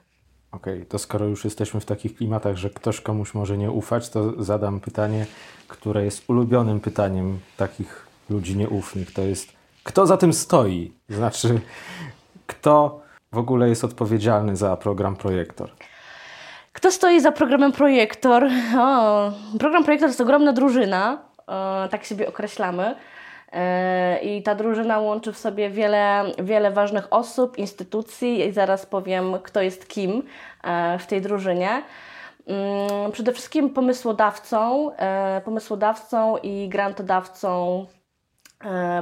Okej, 0.51 0.73
okay, 0.73 0.85
to 0.85 0.99
skoro 0.99 1.25
już 1.25 1.43
jesteśmy 1.45 1.79
w 1.79 1.85
takich 1.85 2.15
klimatach, 2.15 2.57
że 2.57 2.69
ktoś 2.69 3.01
komuś 3.01 3.33
może 3.33 3.57
nie 3.57 3.71
ufać, 3.71 4.09
to 4.09 4.43
zadam 4.43 4.79
pytanie, 4.79 5.25
które 5.67 6.05
jest 6.05 6.29
ulubionym 6.29 6.79
pytaniem 6.79 7.39
takich 7.57 8.07
ludzi 8.29 8.57
nieufnych. 8.57 9.13
To 9.13 9.21
jest, 9.21 9.53
kto 9.83 10.05
za 10.07 10.17
tym 10.17 10.33
stoi? 10.33 10.93
Znaczy, 11.09 11.61
kto 12.47 13.01
w 13.31 13.37
ogóle 13.37 13.69
jest 13.69 13.83
odpowiedzialny 13.83 14.55
za 14.55 14.77
program 14.77 15.15
Projektor? 15.15 15.69
Kto 16.73 16.91
stoi 16.91 17.21
za 17.21 17.31
programem 17.31 17.71
Projektor? 17.71 18.49
O, 18.79 19.31
program 19.59 19.83
Projektor 19.83 20.07
to 20.07 20.11
jest 20.11 20.21
ogromna 20.21 20.53
drużyna, 20.53 21.21
tak 21.91 22.07
sobie 22.07 22.27
określamy. 22.27 22.95
E, 23.51 24.19
I 24.23 24.43
ta 24.43 24.55
drużyna 24.55 24.99
łączy 24.99 25.33
w 25.33 25.37
sobie 25.37 25.69
wiele, 25.69 26.23
wiele 26.43 26.71
ważnych 26.71 27.13
osób, 27.13 27.57
instytucji 27.57 28.47
i 28.47 28.51
zaraz 28.51 28.85
powiem, 28.85 29.37
kto 29.43 29.61
jest 29.61 29.87
kim 29.87 30.23
e, 30.63 30.99
w 30.99 31.07
tej 31.07 31.21
drużynie. 31.21 31.83
Mm, 32.47 33.11
przede 33.11 33.33
wszystkim 33.33 33.69
pomysłodawcą, 33.69 34.91
e, 34.95 35.41
pomysłodawcą 35.45 36.37
i 36.37 36.69
grantodawcą 36.69 37.85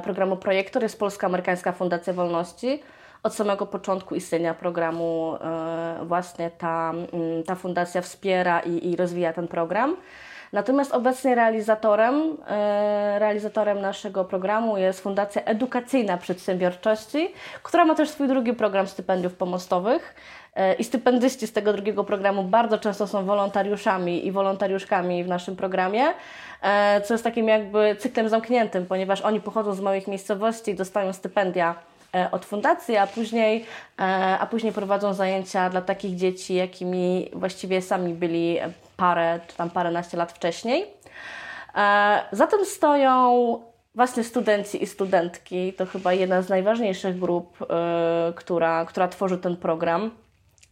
programu 0.03 0.37
Projektor 0.37 0.83
jest 0.83 0.99
Polska 0.99 1.27
Amerykańska 1.27 1.71
Fundacja 1.71 2.13
Wolności. 2.13 2.83
Od 3.23 3.35
samego 3.35 3.65
początku 3.65 4.15
istnienia 4.15 4.53
programu 4.53 5.37
właśnie 6.05 6.51
ta, 6.51 6.93
mm, 7.13 7.43
ta 7.43 7.55
fundacja 7.55 8.01
wspiera 8.01 8.59
i, 8.59 8.91
i 8.91 8.95
rozwija 8.95 9.33
ten 9.33 9.47
program. 9.47 9.95
Natomiast 10.53 10.91
obecnie 10.91 11.35
realizatorem, 11.35 12.37
e, 12.47 13.19
realizatorem 13.19 13.81
naszego 13.81 14.25
programu 14.25 14.77
jest 14.77 15.01
Fundacja 15.01 15.41
Edukacyjna 15.43 16.17
Przedsiębiorczości, 16.17 17.33
która 17.63 17.85
ma 17.85 17.95
też 17.95 18.09
swój 18.09 18.27
drugi 18.27 18.53
program 18.53 18.87
stypendiów 18.87 19.33
pomostowych. 19.33 20.15
E, 20.55 20.73
I 20.73 20.83
stypendyści 20.83 21.47
z 21.47 21.53
tego 21.53 21.73
drugiego 21.73 22.03
programu 22.03 22.43
bardzo 22.43 22.77
często 22.77 23.07
są 23.07 23.25
wolontariuszami 23.25 24.27
i 24.27 24.31
wolontariuszkami 24.31 25.23
w 25.23 25.27
naszym 25.27 25.55
programie, 25.55 26.07
e, 26.61 27.01
co 27.01 27.13
jest 27.13 27.23
takim 27.23 27.47
jakby 27.47 27.95
cyklem 27.99 28.29
zamkniętym, 28.29 28.85
ponieważ 28.85 29.21
oni 29.21 29.41
pochodzą 29.41 29.73
z 29.73 29.81
małych 29.81 30.07
miejscowości 30.07 30.71
i 30.71 30.75
dostają 30.75 31.13
stypendia 31.13 31.75
od 32.31 32.45
fundacji, 32.45 32.97
a 32.97 33.07
później, 33.07 33.65
a 34.39 34.47
później 34.51 34.73
prowadzą 34.73 35.13
zajęcia 35.13 35.69
dla 35.69 35.81
takich 35.81 36.15
dzieci, 36.15 36.55
jakimi 36.55 37.31
właściwie 37.33 37.81
sami 37.81 38.13
byli 38.13 38.59
parę 38.99 39.39
czy 39.47 39.57
tam 39.57 39.69
paręnaście 39.69 40.17
lat 40.17 40.31
wcześniej. 40.31 40.87
E, 41.75 42.19
za 42.31 42.47
tym 42.47 42.65
stoją 42.65 43.61
właśnie 43.95 44.23
studenci 44.23 44.83
i 44.83 44.87
studentki. 44.87 45.73
To 45.73 45.85
chyba 45.85 46.13
jedna 46.13 46.41
z 46.41 46.49
najważniejszych 46.49 47.19
grup, 47.19 47.57
która, 48.35 48.85
która 48.85 49.07
tworzy 49.07 49.37
ten 49.37 49.57
program 49.57 50.11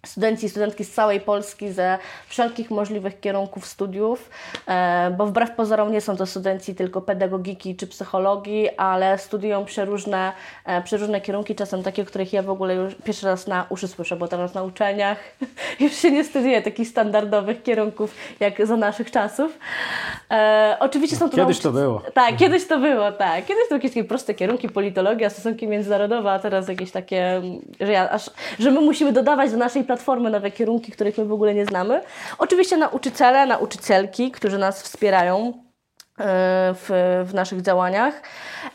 studenci 0.06 0.46
i 0.46 0.50
studentki 0.50 0.86
z 0.86 0.92
całej 0.92 1.22
Polski 1.22 1.72
ze 1.72 1.98
wszelkich 2.28 2.72
możliwych 2.72 3.20
kierunków 3.20 3.66
studiów, 3.66 4.30
e, 4.68 5.16
bo 5.18 5.26
wbrew 5.26 5.52
pozorom 5.52 5.92
nie 5.92 6.02
są 6.02 6.18
to 6.18 6.26
studenci 6.26 6.76
tylko 6.76 7.02
pedagogiki 7.02 7.76
czy 7.76 7.88
psychologii, 7.88 8.70
ale 8.78 9.18
studiują 9.18 9.66
przeróżne, 9.66 10.32
e, 10.66 10.82
przeróżne 10.82 11.22
kierunki, 11.22 11.56
czasem 11.56 11.84
takie, 11.84 12.06
których 12.06 12.34
ja 12.34 12.44
w 12.44 12.50
ogóle 12.50 12.76
już 12.76 12.96
pierwszy 12.96 13.26
raz 13.26 13.48
na 13.48 13.66
uszy 13.70 13.88
słyszę, 13.88 14.16
bo 14.16 14.28
teraz 14.28 14.54
na 14.54 14.64
uczelniach 14.64 15.18
już 15.80 15.94
się 15.94 16.12
nie 16.12 16.24
studiuje 16.24 16.62
takich 16.62 16.88
standardowych 16.88 17.64
kierunków 17.64 18.16
jak 18.40 18.68
za 18.68 18.78
naszych 18.78 19.12
czasów. 19.12 19.60
E, 20.32 20.78
oczywiście 20.80 21.16
są 21.16 21.30
to 21.30 21.36
Kiedyś 21.36 21.60
to 21.60 21.72
było. 21.72 22.02
Tak, 22.14 22.36
kiedyś 22.36 22.68
to 22.68 22.80
było, 22.80 23.12
tak. 23.12 23.46
Kiedyś 23.46 23.64
to 23.70 23.76
jakieś 23.76 23.92
takie 23.92 24.04
proste 24.04 24.34
kierunki, 24.34 24.70
politologia, 24.70 25.30
stosunki 25.30 25.68
międzynarodowe, 25.68 26.32
a 26.32 26.40
teraz 26.40 26.68
jakieś 26.68 26.92
takie, 26.92 27.42
że, 27.80 27.92
ja, 27.92 28.10
aż, 28.10 28.30
że 28.60 28.72
my 28.72 28.82
musimy 28.82 29.14
dodawać 29.14 29.52
do 29.52 29.58
naszej 29.58 29.84
platformy 29.88 30.30
nowe 30.30 30.52
kierunki, 30.52 30.92
których 30.92 31.18
my 31.18 31.26
w 31.26 31.34
ogóle 31.34 31.54
nie 31.54 31.66
znamy. 31.66 32.02
Oczywiście 32.38 32.78
nauczyciele, 32.78 33.46
nauczycielki, 33.46 34.32
którzy 34.32 34.58
nas 34.58 34.84
wspierają 34.84 35.48
e, 35.48 35.54
w, 36.74 36.90
w 37.26 37.34
naszych 37.34 37.62
działaniach. 37.62 38.22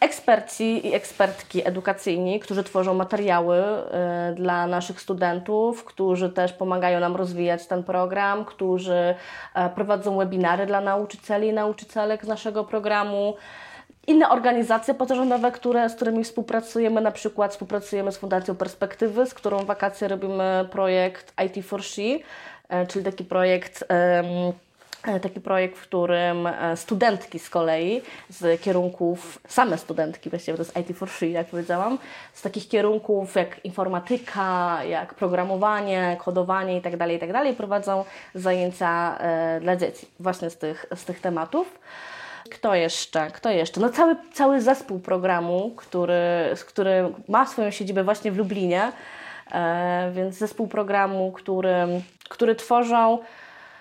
Eksperci 0.00 0.87
i 0.88 0.95
ekspertki 0.95 1.69
edukacyjni, 1.69 2.40
którzy 2.40 2.64
tworzą 2.64 2.95
materiały 2.95 3.57
e, 3.57 4.35
dla 4.37 4.66
naszych 4.66 5.00
studentów, 5.00 5.85
którzy 5.85 6.31
też 6.31 6.52
pomagają 6.52 7.00
nam 7.00 7.16
rozwijać 7.16 7.66
ten 7.66 7.83
program, 7.83 8.45
którzy 8.45 9.14
e, 9.54 9.71
prowadzą 9.71 10.19
webinary 10.19 10.66
dla 10.66 10.81
nauczycieli 10.81 11.49
i 11.49 11.52
nauczycielek 11.52 12.25
z 12.25 12.28
naszego 12.28 12.64
programu 12.64 13.35
inne 14.06 14.28
organizacje 14.28 14.94
pozarządowe, 14.94 15.52
które, 15.52 15.88
z 15.88 15.94
którymi 15.94 16.25
współpracujemy, 16.25 17.00
na 17.00 17.12
przykład 17.12 17.52
współpracujemy 17.52 18.12
z 18.12 18.16
Fundacją 18.16 18.54
Perspektywy, 18.54 19.26
z 19.26 19.35
którą 19.35 19.64
wakacje 19.64 20.09
robimy 20.09 20.68
projekt 20.71 21.35
IT 21.47 21.66
for 21.66 21.82
She, 21.85 22.18
e, 22.68 22.87
czyli 22.87 23.04
taki 23.04 23.25
projekt 23.25 23.85
e, 23.90 24.52
taki 25.23 25.40
projekt, 25.40 25.78
w 25.78 25.82
którym 25.82 26.47
e, 26.47 26.76
studentki 26.76 27.38
z 27.38 27.50
kolei 27.50 28.02
z 28.28 28.61
kierunków, 28.61 29.38
same 29.49 29.78
studentki 29.78 30.30
właściwie, 30.30 30.56
to 30.56 30.62
jest 30.62 30.76
IT 30.76 30.97
for 30.97 31.11
She, 31.11 31.28
jak 31.28 31.47
powiedziałam, 31.47 31.99
z 32.32 32.42
takich 32.42 32.68
kierunków 32.68 33.35
jak 33.35 33.64
informatyka, 33.64 34.78
jak 34.85 35.14
programowanie, 35.14 36.16
kodowanie 36.25 36.75
itd., 36.75 36.99
tak 36.99 37.11
itd. 37.11 37.32
Tak 37.32 37.56
prowadzą 37.56 38.04
zajęcia 38.35 39.18
dla 39.61 39.76
dzieci 39.76 40.06
właśnie 40.21 40.50
z 40.50 40.56
tych, 40.56 40.87
z 40.94 41.04
tych 41.04 41.21
tematów. 41.21 41.78
Kto 42.52 42.75
jeszcze? 42.75 43.30
Kto 43.30 43.50
jeszcze? 43.50 43.80
No 43.80 43.88
cały, 43.88 44.16
cały 44.32 44.61
zespół 44.61 45.00
programu, 45.00 45.73
który, 45.76 46.54
który 46.66 47.12
ma 47.28 47.47
swoją 47.47 47.71
siedzibę 47.71 48.04
właśnie 48.04 48.32
w 48.32 48.37
Lublinie, 48.37 48.92
e, 49.52 50.11
więc 50.14 50.35
zespół 50.35 50.68
programu, 50.68 51.32
który, 51.32 51.87
który 52.28 52.54
tworzą 52.54 53.18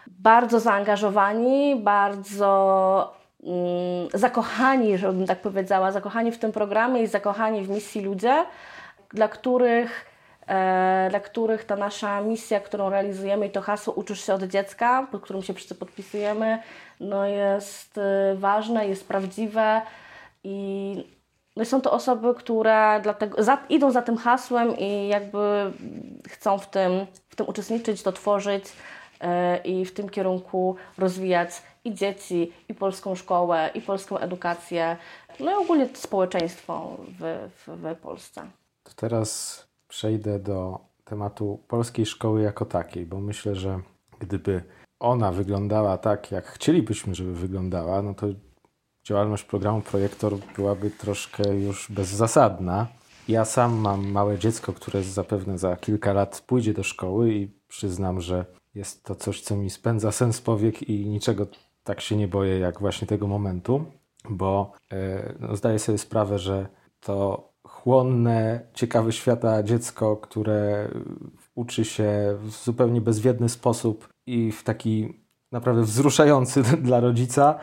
bardzo 0.08 0.60
zaangażowani, 0.60 1.76
bardzo 1.76 3.14
mm, 3.44 4.10
zakochani, 4.14 4.98
żebym 4.98 5.28
tak 5.28 5.42
powiedziała, 5.42 5.92
zakochani 5.92 6.32
w 6.32 6.40
tym 6.40 6.52
programie 6.52 7.04
i 7.04 7.08
zakochani 7.08 7.62
w 7.62 7.70
misji 7.70 8.02
ludzie, 8.02 8.46
dla 9.14 9.28
których 9.28 10.12
E, 10.52 11.08
dla 11.10 11.20
których 11.20 11.66
ta 11.66 11.76
nasza 11.76 12.22
misja, 12.22 12.60
którą 12.60 12.90
realizujemy 12.90 13.48
i 13.48 13.50
to 13.50 13.62
hasło 13.62 13.94
uczysz 13.94 14.26
się 14.26 14.34
od 14.34 14.44
dziecka, 14.44 15.08
pod 15.12 15.22
którym 15.22 15.44
się 15.44 15.54
wszyscy 15.54 15.76
podpisujemy, 15.76 16.60
no 17.02 17.26
jest 17.26 17.98
e, 17.98 18.36
ważne, 18.36 18.88
jest 18.88 19.08
prawdziwe 19.08 19.82
i 20.44 20.96
no 21.56 21.66
są 21.66 21.82
to 21.82 21.92
osoby, 21.92 22.36
które 22.36 23.00
dlatego 23.04 23.44
za, 23.44 23.58
idą 23.70 23.92
za 23.92 24.02
tym 24.02 24.18
hasłem 24.18 24.78
i 24.78 25.08
jakby 25.08 25.72
chcą 26.30 26.58
w 26.58 26.70
tym, 26.70 26.92
w 27.30 27.36
tym 27.36 27.48
uczestniczyć, 27.50 28.04
to 28.04 28.12
tworzyć 28.12 28.66
yy, 29.22 29.28
i 29.58 29.86
w 29.86 29.94
tym 29.94 30.10
kierunku 30.10 30.76
rozwijać 30.98 31.50
i 31.84 31.94
dzieci, 31.94 32.54
i 32.70 32.74
polską 32.74 33.16
szkołę, 33.16 33.70
i 33.74 33.82
polską 33.82 34.18
edukację, 34.18 34.98
no 35.40 35.52
i 35.52 35.64
ogólnie 35.64 35.90
społeczeństwo 35.94 36.98
w, 37.20 37.50
w, 37.56 37.68
w 37.68 37.96
Polsce. 37.96 38.42
To 38.84 38.92
teraz 38.96 39.64
przejdę 39.88 40.40
do 40.40 40.80
tematu 41.06 41.60
polskiej 41.68 42.06
szkoły 42.06 42.42
jako 42.42 42.66
takiej, 42.66 43.06
bo 43.06 43.20
myślę, 43.20 43.56
że 43.56 43.80
gdyby 44.20 44.64
ona 45.02 45.32
wyglądała 45.32 45.98
tak, 45.98 46.32
jak 46.32 46.46
chcielibyśmy, 46.46 47.16
żeby 47.16 47.34
wyglądała, 47.34 48.02
no 48.02 48.14
to 48.14 48.28
działalność 49.04 49.44
programu 49.44 49.82
Projektor 49.82 50.34
byłaby 50.56 50.92
troszkę 50.92 51.56
już 51.56 51.92
bezzasadna. 51.92 52.88
Ja 53.28 53.46
sam 53.46 53.74
mam 53.74 54.12
małe 54.12 54.40
dziecko, 54.40 54.74
które 54.74 55.04
zapewne 55.04 55.58
za 55.58 55.76
kilka 55.76 56.14
lat 56.14 56.44
pójdzie 56.48 56.74
do 56.74 56.84
szkoły 56.84 57.34
i 57.34 57.48
przyznam, 57.68 58.22
że 58.22 58.46
jest 58.76 59.04
to 59.04 59.16
coś, 59.16 59.42
co 59.42 59.56
mi 59.56 59.70
spędza 59.70 60.12
sens 60.12 60.42
powiek 60.42 60.90
i 60.90 61.06
niczego 61.06 61.48
tak 61.84 62.02
się 62.02 62.16
nie 62.16 62.28
boję 62.28 62.60
jak 62.60 62.80
właśnie 62.80 63.08
tego 63.08 63.28
momentu, 63.28 63.86
bo 64.30 64.72
e, 64.92 65.34
no, 65.40 65.56
zdaję 65.56 65.80
sobie 65.80 65.98
sprawę, 65.98 66.40
że 66.40 66.68
to 67.00 67.50
chłonne, 67.64 68.68
ciekawe 68.74 69.12
świata 69.12 69.64
dziecko, 69.64 70.18
które 70.18 70.90
uczy 71.56 71.86
się 71.86 72.38
w 72.42 72.50
zupełnie 72.50 73.02
bezwiedny 73.02 73.50
sposób 73.50 74.12
i 74.32 74.52
w 74.52 74.64
taki 74.64 75.14
naprawdę 75.52 75.82
wzruszający 75.82 76.64
dla 76.88 77.00
rodzica, 77.00 77.56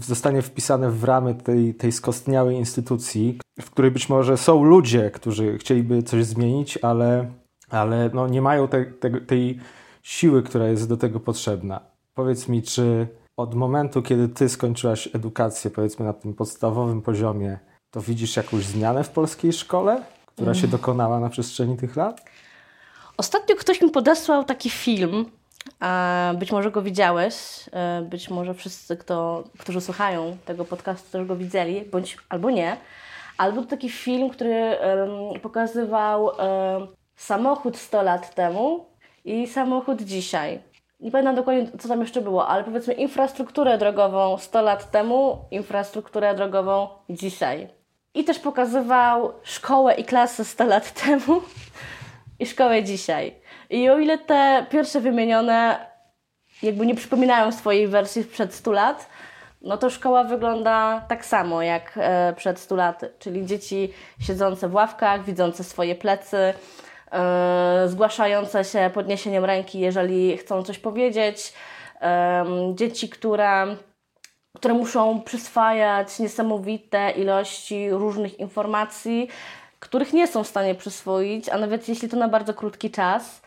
zostanie 0.00 0.42
wpisane 0.42 0.90
w 0.90 1.04
ramy 1.04 1.34
tej, 1.34 1.74
tej 1.74 1.92
skostniałej 1.92 2.56
instytucji, 2.56 3.38
w 3.60 3.70
której 3.70 3.90
być 3.90 4.08
może 4.08 4.36
są 4.36 4.64
ludzie, 4.64 5.10
którzy 5.10 5.58
chcieliby 5.58 6.02
coś 6.02 6.24
zmienić, 6.24 6.78
ale, 6.82 7.30
ale 7.70 8.10
no 8.14 8.28
nie 8.28 8.42
mają 8.42 8.68
te, 8.68 8.84
te, 8.84 9.10
tej 9.10 9.58
siły, 10.02 10.42
która 10.42 10.66
jest 10.66 10.88
do 10.88 10.96
tego 10.96 11.20
potrzebna. 11.20 11.80
Powiedz 12.14 12.48
mi, 12.48 12.62
czy 12.62 13.06
od 13.36 13.54
momentu, 13.54 14.02
kiedy 14.02 14.28
ty 14.28 14.48
skończyłaś 14.48 15.08
edukację, 15.12 15.70
powiedzmy 15.70 16.04
na 16.04 16.12
tym 16.12 16.34
podstawowym 16.34 17.02
poziomie, 17.02 17.58
to 17.90 18.00
widzisz 18.00 18.36
jakąś 18.36 18.64
zmianę 18.64 19.04
w 19.04 19.10
polskiej 19.10 19.52
szkole, 19.52 20.02
która 20.26 20.54
się 20.54 20.68
dokonała 20.68 21.20
na 21.20 21.28
przestrzeni 21.28 21.76
tych 21.76 21.96
lat? 21.96 22.24
Ostatnio 23.16 23.56
ktoś 23.56 23.82
mi 23.82 23.90
podesłał 23.90 24.44
taki 24.44 24.70
film. 24.70 25.26
Być 26.34 26.52
może 26.52 26.70
go 26.70 26.82
widziałeś, 26.82 27.34
e, 27.72 28.02
być 28.02 28.30
może 28.30 28.54
wszyscy, 28.54 28.96
kto, 28.96 29.44
którzy 29.58 29.80
słuchają 29.80 30.36
tego 30.44 30.64
podcastu, 30.64 31.12
też 31.12 31.26
go 31.26 31.36
widzieli, 31.36 31.82
bądź 31.82 32.16
albo 32.28 32.50
nie. 32.50 32.76
Albo 33.38 33.62
to 33.62 33.68
taki 33.68 33.90
film, 33.90 34.30
który 34.30 34.76
pokazywał 35.42 36.30
samochód 37.16 37.76
100 37.76 38.02
lat 38.02 38.34
temu 38.34 38.86
i 39.24 39.46
samochód 39.46 40.02
dzisiaj. 40.02 40.60
Nie 41.00 41.10
pamiętam 41.10 41.34
dokładnie, 41.34 41.66
co 41.78 41.88
tam 41.88 42.00
jeszcze 42.00 42.20
było, 42.20 42.48
ale 42.48 42.64
powiedzmy 42.64 42.94
infrastrukturę 42.94 43.78
drogową 43.78 44.38
100 44.38 44.62
lat 44.62 44.90
temu, 44.90 45.38
infrastrukturę 45.50 46.34
drogową 46.34 46.88
dzisiaj. 47.10 47.68
I 48.14 48.24
też 48.24 48.38
pokazywał 48.38 49.32
szkołę 49.42 49.94
i 49.94 50.04
klasę 50.04 50.44
100 50.44 50.64
lat 50.64 50.92
temu 51.04 51.42
i 52.42 52.46
szkołę 52.46 52.82
dzisiaj. 52.82 53.34
I 53.70 53.90
o 53.90 53.98
ile 53.98 54.18
te 54.18 54.66
pierwsze 54.70 55.00
wymienione 55.00 55.86
jakby 56.62 56.86
nie 56.86 56.94
przypominają 56.94 57.52
swojej 57.52 57.88
wersji 57.88 58.22
sprzed 58.22 58.54
100 58.54 58.72
lat, 58.72 59.08
no 59.60 59.76
to 59.76 59.90
szkoła 59.90 60.24
wygląda 60.24 61.04
tak 61.08 61.24
samo 61.24 61.62
jak 61.62 61.92
e, 61.96 62.32
przed 62.36 62.58
100 62.58 62.76
lat, 62.76 63.04
czyli 63.18 63.46
dzieci 63.46 63.92
siedzące 64.20 64.68
w 64.68 64.74
ławkach, 64.74 65.24
widzące 65.24 65.64
swoje 65.64 65.94
plecy, 65.94 66.54
e, 67.12 67.84
zgłaszające 67.86 68.64
się 68.64 68.90
podniesieniem 68.94 69.44
ręki, 69.44 69.80
jeżeli 69.80 70.36
chcą 70.36 70.62
coś 70.62 70.78
powiedzieć, 70.78 71.52
dzieci, 72.74 73.08
które 73.08 73.76
które 74.56 74.74
muszą 74.74 75.20
przyswajać 75.20 76.18
niesamowite 76.18 77.10
ilości 77.10 77.90
różnych 77.90 78.40
informacji, 78.40 79.28
których 79.82 80.12
nie 80.12 80.26
są 80.26 80.44
w 80.44 80.46
stanie 80.46 80.74
przyswoić, 80.74 81.48
a 81.48 81.58
nawet 81.58 81.88
jeśli 81.88 82.08
to 82.08 82.16
na 82.16 82.28
bardzo 82.28 82.54
krótki 82.54 82.90
czas. 82.90 83.42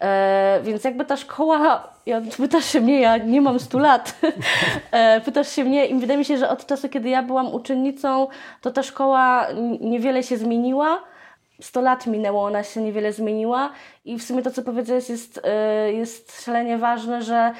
E, 0.00 0.60
więc 0.62 0.84
jakby 0.84 1.04
ta 1.04 1.16
szkoła, 1.16 1.88
ja, 2.06 2.20
pytasz 2.36 2.64
się 2.64 2.80
mnie, 2.80 3.00
ja 3.00 3.16
nie 3.16 3.40
mam 3.40 3.60
100 3.60 3.78
lat, 3.78 4.14
e, 4.90 5.20
pytasz 5.20 5.48
się 5.48 5.64
mnie 5.64 5.86
i 5.86 5.94
wydaje 5.94 6.18
mi 6.18 6.24
się, 6.24 6.38
że 6.38 6.48
od 6.48 6.66
czasu, 6.66 6.88
kiedy 6.88 7.08
ja 7.08 7.22
byłam 7.22 7.54
uczennicą, 7.54 8.28
to 8.60 8.70
ta 8.70 8.82
szkoła 8.82 9.46
niewiele 9.80 10.22
się 10.22 10.36
zmieniła. 10.36 11.02
100 11.60 11.80
lat 11.80 12.06
minęło, 12.06 12.44
ona 12.44 12.62
się 12.62 12.82
niewiele 12.82 13.12
zmieniła 13.12 13.70
i 14.04 14.18
w 14.18 14.22
sumie 14.22 14.42
to, 14.42 14.50
co 14.50 14.62
powiedziałeś 14.62 15.08
jest, 15.08 15.40
e, 15.44 15.92
jest 15.92 16.44
szalenie 16.44 16.78
ważne, 16.78 17.22
że 17.22 17.52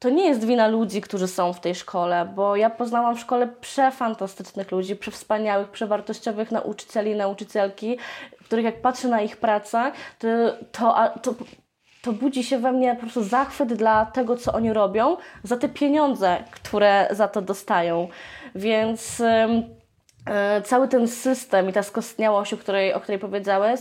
to 0.00 0.10
nie 0.10 0.28
jest 0.28 0.44
wina 0.44 0.68
ludzi, 0.68 1.00
którzy 1.00 1.28
są 1.28 1.52
w 1.52 1.60
tej 1.60 1.74
szkole, 1.74 2.32
bo 2.34 2.56
ja 2.56 2.70
poznałam 2.70 3.16
w 3.16 3.20
szkole 3.20 3.48
przefantastycznych 3.60 4.70
ludzi, 4.70 4.96
przewspaniałych, 4.96 5.68
przewartościowych 5.68 6.50
nauczycieli 6.50 7.16
nauczycielki, 7.16 7.98
których 8.44 8.64
jak 8.64 8.80
patrzę 8.80 9.08
na 9.08 9.20
ich 9.20 9.36
pracę, 9.36 9.92
to, 10.18 10.28
to, 10.72 10.94
to, 11.22 11.34
to 12.02 12.12
budzi 12.12 12.44
się 12.44 12.58
we 12.58 12.72
mnie 12.72 12.94
po 12.94 13.00
prostu 13.00 13.24
zachwyt 13.24 13.72
dla 13.72 14.06
tego, 14.06 14.36
co 14.36 14.52
oni 14.52 14.72
robią, 14.72 15.16
za 15.42 15.56
te 15.56 15.68
pieniądze, 15.68 16.44
które 16.50 17.08
za 17.10 17.28
to 17.28 17.42
dostają. 17.42 18.08
Więc 18.54 19.20
e, 19.20 20.62
cały 20.64 20.88
ten 20.88 21.08
system 21.08 21.68
i 21.68 21.72
ta 21.72 21.82
skostniałość, 21.82 22.54
o 22.54 22.56
której, 22.56 22.94
o 22.94 23.00
której 23.00 23.18
powiedziałeś, 23.18 23.80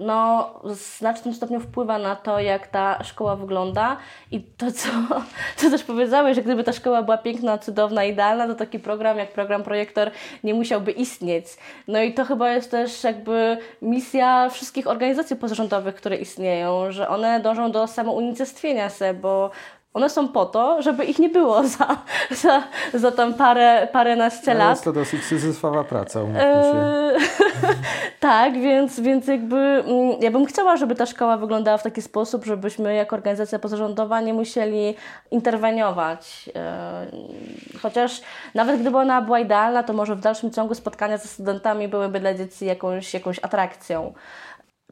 no, 0.00 0.50
w 0.64 0.74
znacznym 0.74 1.34
stopniu 1.34 1.60
wpływa 1.60 1.98
na 1.98 2.16
to, 2.16 2.40
jak 2.40 2.66
ta 2.66 3.04
szkoła 3.04 3.36
wygląda. 3.36 3.96
I 4.30 4.40
to, 4.40 4.72
co, 4.72 4.88
co 5.56 5.70
też 5.70 5.84
powiedziałeś, 5.84 6.36
że 6.36 6.42
gdyby 6.42 6.64
ta 6.64 6.72
szkoła 6.72 7.02
była 7.02 7.18
piękna, 7.18 7.58
cudowna, 7.58 8.04
idealna, 8.04 8.46
to 8.46 8.54
taki 8.54 8.78
program 8.78 9.18
jak 9.18 9.32
program 9.32 9.62
Projektor 9.62 10.10
nie 10.44 10.54
musiałby 10.54 10.92
istnieć. 10.92 11.46
No 11.88 12.02
i 12.02 12.14
to 12.14 12.24
chyba 12.24 12.50
jest 12.50 12.70
też 12.70 13.04
jakby 13.04 13.58
misja 13.82 14.48
wszystkich 14.48 14.86
organizacji 14.86 15.36
pozarządowych, 15.36 15.94
które 15.94 16.16
istnieją, 16.16 16.92
że 16.92 17.08
one 17.08 17.40
dążą 17.40 17.70
do 17.70 17.86
samounicestwienia 17.86 18.90
się, 18.90 19.14
bo 19.14 19.50
one 19.94 20.10
są 20.10 20.28
po 20.28 20.46
to, 20.46 20.82
żeby 20.82 21.04
ich 21.04 21.18
nie 21.18 21.28
było 21.28 21.64
za, 21.78 21.96
za, 22.30 22.62
za 22.94 23.12
tam 23.12 23.34
parę, 23.34 23.88
paręnaście 23.92 24.54
lat. 24.54 24.70
Jest 24.70 24.84
to 24.84 24.92
dosyć 24.92 25.24
syzyfowa 25.24 25.84
praca, 25.84 26.22
umówmy 26.22 26.40
się. 26.40 27.44
Tak, 28.20 28.60
więc, 28.60 29.00
więc 29.00 29.26
jakby 29.26 29.56
mm, 29.56 30.20
ja 30.20 30.30
bym 30.30 30.46
chciała, 30.46 30.76
żeby 30.76 30.94
ta 30.94 31.06
szkoła 31.06 31.36
wyglądała 31.36 31.78
w 31.78 31.82
taki 31.82 32.02
sposób, 32.02 32.44
żebyśmy 32.44 32.94
jako 32.94 33.16
organizacja 33.16 33.58
pozarządowa 33.58 34.20
nie 34.20 34.34
musieli 34.34 34.94
interweniować. 35.30 36.50
Eee, 36.54 37.78
chociaż 37.82 38.20
nawet 38.54 38.80
gdyby 38.80 38.98
ona 38.98 39.22
była 39.22 39.40
idealna, 39.40 39.82
to 39.82 39.92
może 39.92 40.16
w 40.16 40.20
dalszym 40.20 40.50
ciągu 40.50 40.74
spotkania 40.74 41.18
ze 41.18 41.28
studentami 41.28 41.88
byłyby 41.88 42.20
dla 42.20 42.34
dzieci 42.34 42.66
jakąś, 42.66 43.14
jakąś 43.14 43.38
atrakcją 43.42 44.12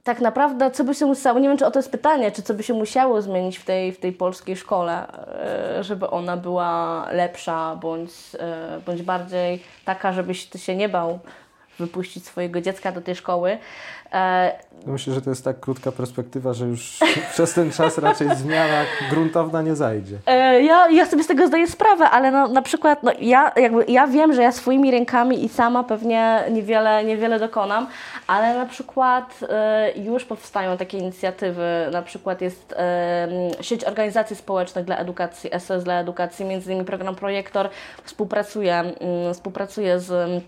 tak 0.09 0.21
naprawdę, 0.21 0.71
co 0.71 0.85
by 0.85 0.95
się 0.95 1.07
musiało, 1.07 1.39
nie 1.39 1.49
wiem, 1.49 1.59
czy 1.59 1.67
o 1.67 1.71
to 1.71 1.79
jest 1.79 1.91
pytanie, 1.91 2.33
czy 2.33 2.43
co 2.43 2.55
by 2.55 2.63
się 2.63 2.75
musiało 2.75 3.23
zmienić 3.23 3.59
w 3.59 3.65
tej, 3.65 3.93
w 3.93 4.01
tej 4.01 4.13
polskiej 4.13 4.57
szkole, 4.57 5.07
e, 5.79 5.85
żeby 5.85 6.11
ona 6.11 6.37
była 6.37 7.07
lepsza, 7.13 7.77
bądź, 7.77 8.11
e, 8.39 8.81
bądź 8.87 9.03
bardziej 9.03 9.63
taka, 9.85 10.13
żebyś 10.13 10.47
ty 10.47 10.59
się 10.59 10.77
nie 10.77 10.89
bał 10.89 11.19
wypuścić 11.79 12.27
swojego 12.27 12.61
dziecka 12.61 12.93
do 12.93 13.01
tej 13.01 13.15
szkoły. 13.15 13.59
E, 14.13 14.53
Myślę, 14.87 15.15
że 15.15 15.23
to 15.23 15.31
jest 15.31 15.45
tak 15.45 15.61
krótka 15.61 15.93
perspektywa, 15.93 16.53
że 16.53 16.67
już 16.67 16.99
przez 17.33 17.55
ten 17.55 17.73
czas 17.73 17.99
raczej 17.99 18.37
zmiana 18.37 18.85
gruntowna 19.11 19.63
nie 19.63 19.77
zajdzie. 19.77 20.19
E, 20.27 20.63
ja, 20.63 20.91
ja 20.91 21.07
sobie 21.07 21.25
z 21.25 21.27
tego 21.27 21.47
zdaję 21.47 21.69
sprawę, 21.69 22.11
ale 22.11 22.31
no, 22.31 22.49
na 22.49 22.63
przykład 22.63 23.03
no, 23.03 23.13
ja, 23.21 23.53
jakby, 23.57 23.85
ja 23.89 24.07
wiem, 24.07 24.33
że 24.33 24.43
ja 24.43 24.53
swoimi 24.53 24.91
rękami 24.91 25.45
i 25.45 25.49
sama 25.49 25.85
pewnie 25.85 26.45
niewiele, 26.51 27.05
niewiele 27.05 27.39
dokonam, 27.39 27.87
ale 28.27 28.59
na 28.59 28.67
przykład 28.67 29.41
e, 29.49 29.93
już 29.97 30.25
powstają 30.25 30.77
takie 30.77 30.99
inicjatywy, 30.99 31.89
na 31.93 32.03
przykład 32.03 32.41
jest 32.41 32.75
sieć 33.61 33.85
organizacji 33.85 34.37
społecznych 34.37 34.85
dla 34.85 34.97
edukacji, 34.97 35.51
SOS 35.59 35.85
dla 35.85 36.01
edukacji, 36.01 36.45
między 36.45 36.73
innymi 36.73 36.87
program 36.87 37.15
Projektor 37.15 37.69
współpracuje, 38.05 38.85
współpracuje 39.33 40.01
z 40.01 40.43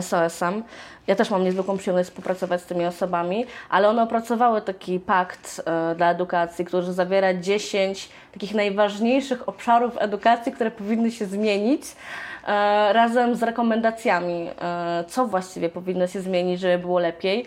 SOS-em. 0.00 0.62
Ja 1.06 1.16
też 1.16 1.30
mam 1.30 1.44
niezwykłą 1.44 1.78
przyjemność 1.78 2.08
współpracować 2.08 2.60
z 2.60 2.64
tymi 2.64 2.86
osobami, 2.86 3.46
ale 3.70 3.88
one 3.88 4.02
opracowały 4.02 4.62
taki 4.62 5.00
pakt 5.00 5.62
e, 5.66 5.94
dla 5.94 6.10
edukacji, 6.10 6.64
który 6.64 6.92
zawiera 6.92 7.34
10 7.34 8.08
takich 8.32 8.54
najważniejszych 8.54 9.48
obszarów 9.48 9.92
edukacji, 9.98 10.52
które 10.52 10.70
powinny 10.70 11.10
się 11.10 11.26
zmienić, 11.26 11.82
e, 12.46 12.92
razem 12.92 13.34
z 13.34 13.42
rekomendacjami, 13.42 14.50
e, 14.62 15.04
co 15.08 15.26
właściwie 15.26 15.68
powinno 15.68 16.06
się 16.06 16.20
zmienić, 16.20 16.60
żeby 16.60 16.78
było 16.78 16.98
lepiej. 16.98 17.46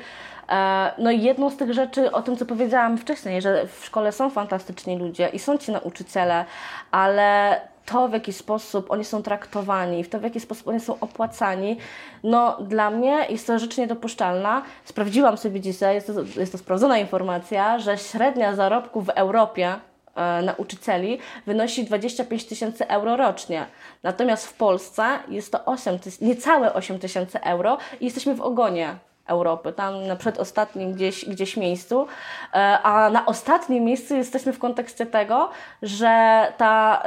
No 0.98 1.12
i 1.12 1.22
jedną 1.22 1.50
z 1.50 1.58
tych 1.58 1.74
rzeczy, 1.74 2.12
o 2.12 2.22
tym 2.22 2.38
co 2.38 2.46
powiedziałam 2.46 2.98
wcześniej, 2.98 3.42
że 3.42 3.68
w 3.68 3.86
szkole 3.86 4.12
są 4.12 4.30
fantastyczni 4.30 4.98
ludzie 4.98 5.28
i 5.28 5.40
są 5.40 5.58
ci 5.58 5.72
nauczyciele, 5.72 6.46
ale 6.92 7.62
to, 7.86 8.08
w 8.08 8.14
jaki 8.14 8.34
sposób 8.34 8.92
oni 8.92 9.06
są 9.06 9.24
traktowani, 9.24 10.04
w 10.04 10.10
to, 10.10 10.20
w 10.20 10.24
jaki 10.24 10.40
sposób 10.40 10.68
oni 10.68 10.80
są 10.80 11.00
opłacani, 11.00 11.78
no 12.24 12.58
dla 12.62 12.90
mnie 12.90 13.26
jest 13.30 13.48
to 13.48 13.60
rzecz 13.60 13.78
niedopuszczalna. 13.78 14.64
Sprawdziłam 14.86 15.38
sobie 15.38 15.60
dzisiaj, 15.60 15.96
jest 15.96 16.08
to, 16.08 16.40
jest 16.40 16.52
to 16.52 16.58
sprawdzona 16.58 16.98
informacja, 16.98 17.80
że 17.80 17.98
średnia 17.98 18.56
zarobku 18.56 19.02
w 19.02 19.10
Europie 19.10 19.76
e, 20.16 20.42
nauczycieli 20.42 21.20
wynosi 21.46 21.84
25 21.84 22.46
tysięcy 22.46 22.88
euro 22.88 23.18
rocznie. 23.18 23.66
Natomiast 24.04 24.48
w 24.48 24.54
Polsce 24.54 25.04
jest 25.28 25.52
to 25.52 25.66
8 25.66 26.00
niecałe 26.22 26.74
8 26.74 27.00
tysięcy 27.00 27.42
euro 27.42 27.78
i 28.02 28.06
jesteśmy 28.06 28.36
w 28.36 28.42
ogonie 28.42 28.96
Europy, 29.28 29.74
tam 29.74 30.08
na 30.08 30.16
przedostatnim 30.16 30.94
gdzieś, 30.94 31.26
gdzieś 31.26 31.58
miejscu, 31.58 32.08
e, 32.54 32.56
a 32.84 33.10
na 33.10 33.26
ostatnim 33.26 33.84
miejscu 33.84 34.16
jesteśmy 34.16 34.54
w 34.54 34.60
kontekście 34.60 35.06
tego, 35.06 35.50
że 35.82 36.48
ta, 36.58 37.04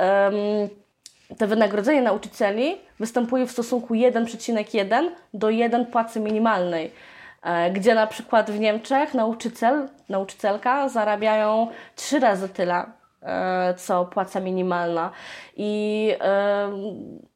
te 1.39 1.47
wynagrodzenie 1.47 2.03
nauczycieli 2.03 2.77
występuje 3.01 3.47
w 3.47 3.51
stosunku 3.51 3.95
1,1 3.95 5.11
do 5.35 5.51
1 5.51 5.87
płacy 5.87 6.21
minimalnej 6.21 6.93
e, 7.43 7.71
gdzie 7.71 7.95
na 7.95 8.07
przykład 8.07 8.51
w 8.51 8.61
Niemczech 8.61 9.15
nauczyciel, 9.15 9.89
nauczycielka 10.09 10.89
zarabiają 10.89 11.69
trzy 11.97 12.21
razy 12.21 12.49
tyle 12.49 12.85
co 13.77 14.05
płaca 14.05 14.41
minimalna. 14.41 15.11
I 15.57 16.13
e, 16.21 16.71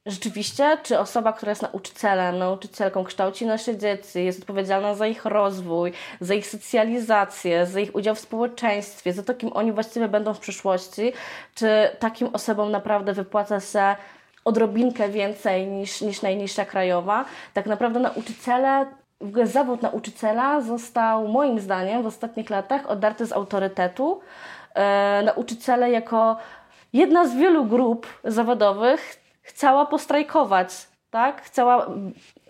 rzeczywiście, 0.07 0.79
czy 0.83 0.99
osoba, 0.99 1.33
która 1.33 1.51
jest 1.51 1.63
nauczycielem, 1.63 2.39
nauczycielką, 2.39 3.05
kształci 3.05 3.47
nasze 3.47 3.77
dzieci, 3.77 4.25
jest 4.25 4.41
odpowiedzialna 4.41 4.95
za 4.95 5.07
ich 5.07 5.25
rozwój, 5.25 5.93
za 6.21 6.35
ich 6.35 6.47
socjalizację, 6.47 7.67
za 7.67 7.81
ich 7.81 7.95
udział 7.95 8.15
w 8.15 8.21
społeczeństwie, 8.21 9.13
za 9.13 9.23
to, 9.23 9.35
kim 9.35 9.51
oni 9.53 9.73
właściwie 9.73 10.09
będą 10.09 10.35
w 10.35 10.41
przyszłości, 10.41 11.13
czy 11.55 11.91
takim 11.99 12.29
osobom 12.33 12.71
naprawdę 12.71 13.13
wypłaca 13.13 13.61
się 13.61 13.97
odrobinkę 14.45 15.09
więcej 15.09 15.67
niż, 15.67 16.01
niż 16.01 16.23
najniższa 16.23 16.65
krajowa. 16.65 17.25
Tak 17.55 17.67
naprawdę 17.67 18.01
nauczyciele 18.01 18.87
w 19.21 19.29
ogóle 19.29 19.47
zawód 19.47 19.83
nauczyciela 19.83 20.61
został 20.61 21.29
moim 21.29 21.61
zdaniem 21.61 22.03
w 22.03 22.07
ostatnich 22.07 22.51
latach 22.51 22.91
odarty 22.91 23.27
z 23.27 23.33
autorytetu 23.33 24.21
e, 24.21 24.60
nauczyciele 25.25 25.91
jako 25.91 26.37
jedna 26.93 27.27
z 27.27 27.35
wielu 27.35 27.65
grup 27.65 28.07
zawodowych 28.25 29.17
chciała 29.43 29.87
postrajkować, 29.87 30.69
tak? 31.11 31.43
Chciała 31.43 31.87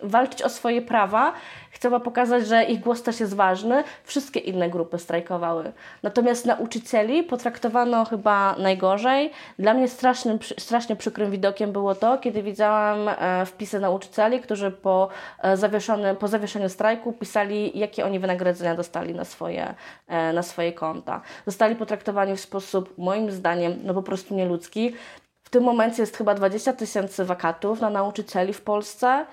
walczyć 0.03 0.41
o 0.41 0.49
swoje 0.49 0.81
prawa, 0.81 1.33
chciała 1.71 1.99
pokazać, 1.99 2.47
że 2.47 2.63
ich 2.63 2.79
głos 2.79 3.03
też 3.03 3.19
jest 3.19 3.35
ważny. 3.35 3.83
Wszystkie 4.03 4.39
inne 4.39 4.69
grupy 4.69 4.99
strajkowały. 4.99 5.71
Natomiast 6.03 6.45
nauczycieli 6.45 7.23
potraktowano 7.23 8.05
chyba 8.05 8.55
najgorzej. 8.55 9.31
Dla 9.59 9.73
mnie 9.73 9.87
strasznym, 9.87 10.39
strasznie 10.59 10.95
przykrym 10.95 11.31
widokiem 11.31 11.71
było 11.71 11.95
to, 11.95 12.17
kiedy 12.17 12.43
widziałam 12.43 13.09
e, 13.09 13.45
wpisy 13.45 13.79
nauczycieli, 13.79 14.39
którzy 14.39 14.71
po, 14.71 15.09
e, 15.39 15.57
zawieszony, 15.57 16.15
po 16.15 16.27
zawieszeniu 16.27 16.69
strajku 16.69 17.13
pisali, 17.13 17.79
jakie 17.79 18.05
oni 18.05 18.19
wynagrodzenia 18.19 18.75
dostali 18.75 19.13
na 19.13 19.25
swoje, 19.25 19.73
e, 20.07 20.33
na 20.33 20.43
swoje 20.43 20.73
konta. 20.73 21.21
Zostali 21.45 21.75
potraktowani 21.75 22.35
w 22.35 22.39
sposób, 22.39 22.97
moim 22.97 23.31
zdaniem, 23.31 23.79
no 23.83 23.93
po 23.93 24.03
prostu 24.03 24.35
nieludzki. 24.35 24.93
Tym 25.51 25.63
momencie 25.63 26.03
jest 26.03 26.17
chyba 26.17 26.35
20 26.35 26.73
tysięcy 26.73 27.25
wakatów 27.25 27.81
na 27.81 27.89
nauczycieli 27.89 28.53
w 28.53 28.61
Polsce. 28.61 29.25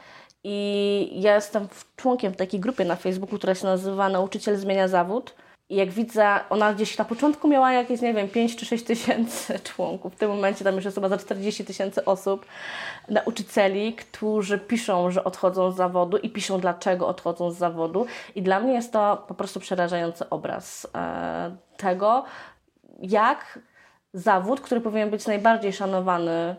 I 0.44 1.20
ja 1.20 1.35
jestem 1.35 1.68
członkiem 1.96 2.35
takiej 2.35 2.61
grupy 2.61 2.85
na 2.85 2.96
Facebooku, 2.96 3.38
która 3.38 3.54
się 3.54 3.66
nazywa 3.66 4.09
Nauczyciel 4.09 4.57
Zmienia 4.57 4.88
Zawód. 4.88 5.35
I 5.70 5.76
jak 5.76 5.90
widzę, 5.90 6.40
ona 6.50 6.74
gdzieś 6.74 6.98
na 6.98 7.04
początku 7.04 7.48
miała 7.48 7.72
jakieś, 7.72 8.00
nie 8.00 8.14
wiem, 8.14 8.28
5 8.28 8.57
czy 8.57 8.66
6 8.66 8.85
tysięcy 8.85 9.59
członków. 9.74 10.14
W 10.14 10.16
tym 10.16 10.31
momencie 10.31 10.64
tam 10.64 10.74
już 10.74 10.85
jest 10.85 10.94
chyba 10.94 11.09
za 11.09 11.18
40 11.18 11.64
tysięcy 11.64 12.04
osób, 12.04 12.46
nauczycieli, 13.09 13.94
którzy 13.94 14.59
piszą, 14.59 15.11
że 15.11 15.24
odchodzą 15.24 15.72
z 15.72 15.76
zawodu 15.76 16.16
i 16.16 16.31
piszą, 16.31 16.61
dlaczego 16.61 17.09
odchodzą 17.09 17.50
z 17.50 17.57
zawodu. 17.57 18.07
I 18.35 18.42
dla 18.42 18.61
mnie 18.61 18.72
jest 18.72 18.92
to 18.92 19.24
po 19.28 19.35
prostu 19.35 19.61
przerażający 19.61 20.31
obraz 20.31 20.87
e, 20.94 21.57
tego, 21.76 22.24
jak 23.02 23.59
zawód, 24.18 24.61
który 24.61 24.81
powinien 24.81 25.11
być 25.11 25.26
najbardziej 25.26 25.72
szanowany 25.72 26.57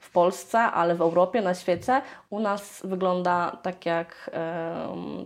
w 0.00 0.10
Polsce, 0.10 0.58
ale 0.58 0.94
w 0.94 1.00
Europie, 1.00 1.42
na 1.42 1.54
świecie, 1.54 2.02
u 2.30 2.40
nas 2.40 2.80
wygląda 2.84 3.58
tak 3.62 3.86
jak, 3.86 4.30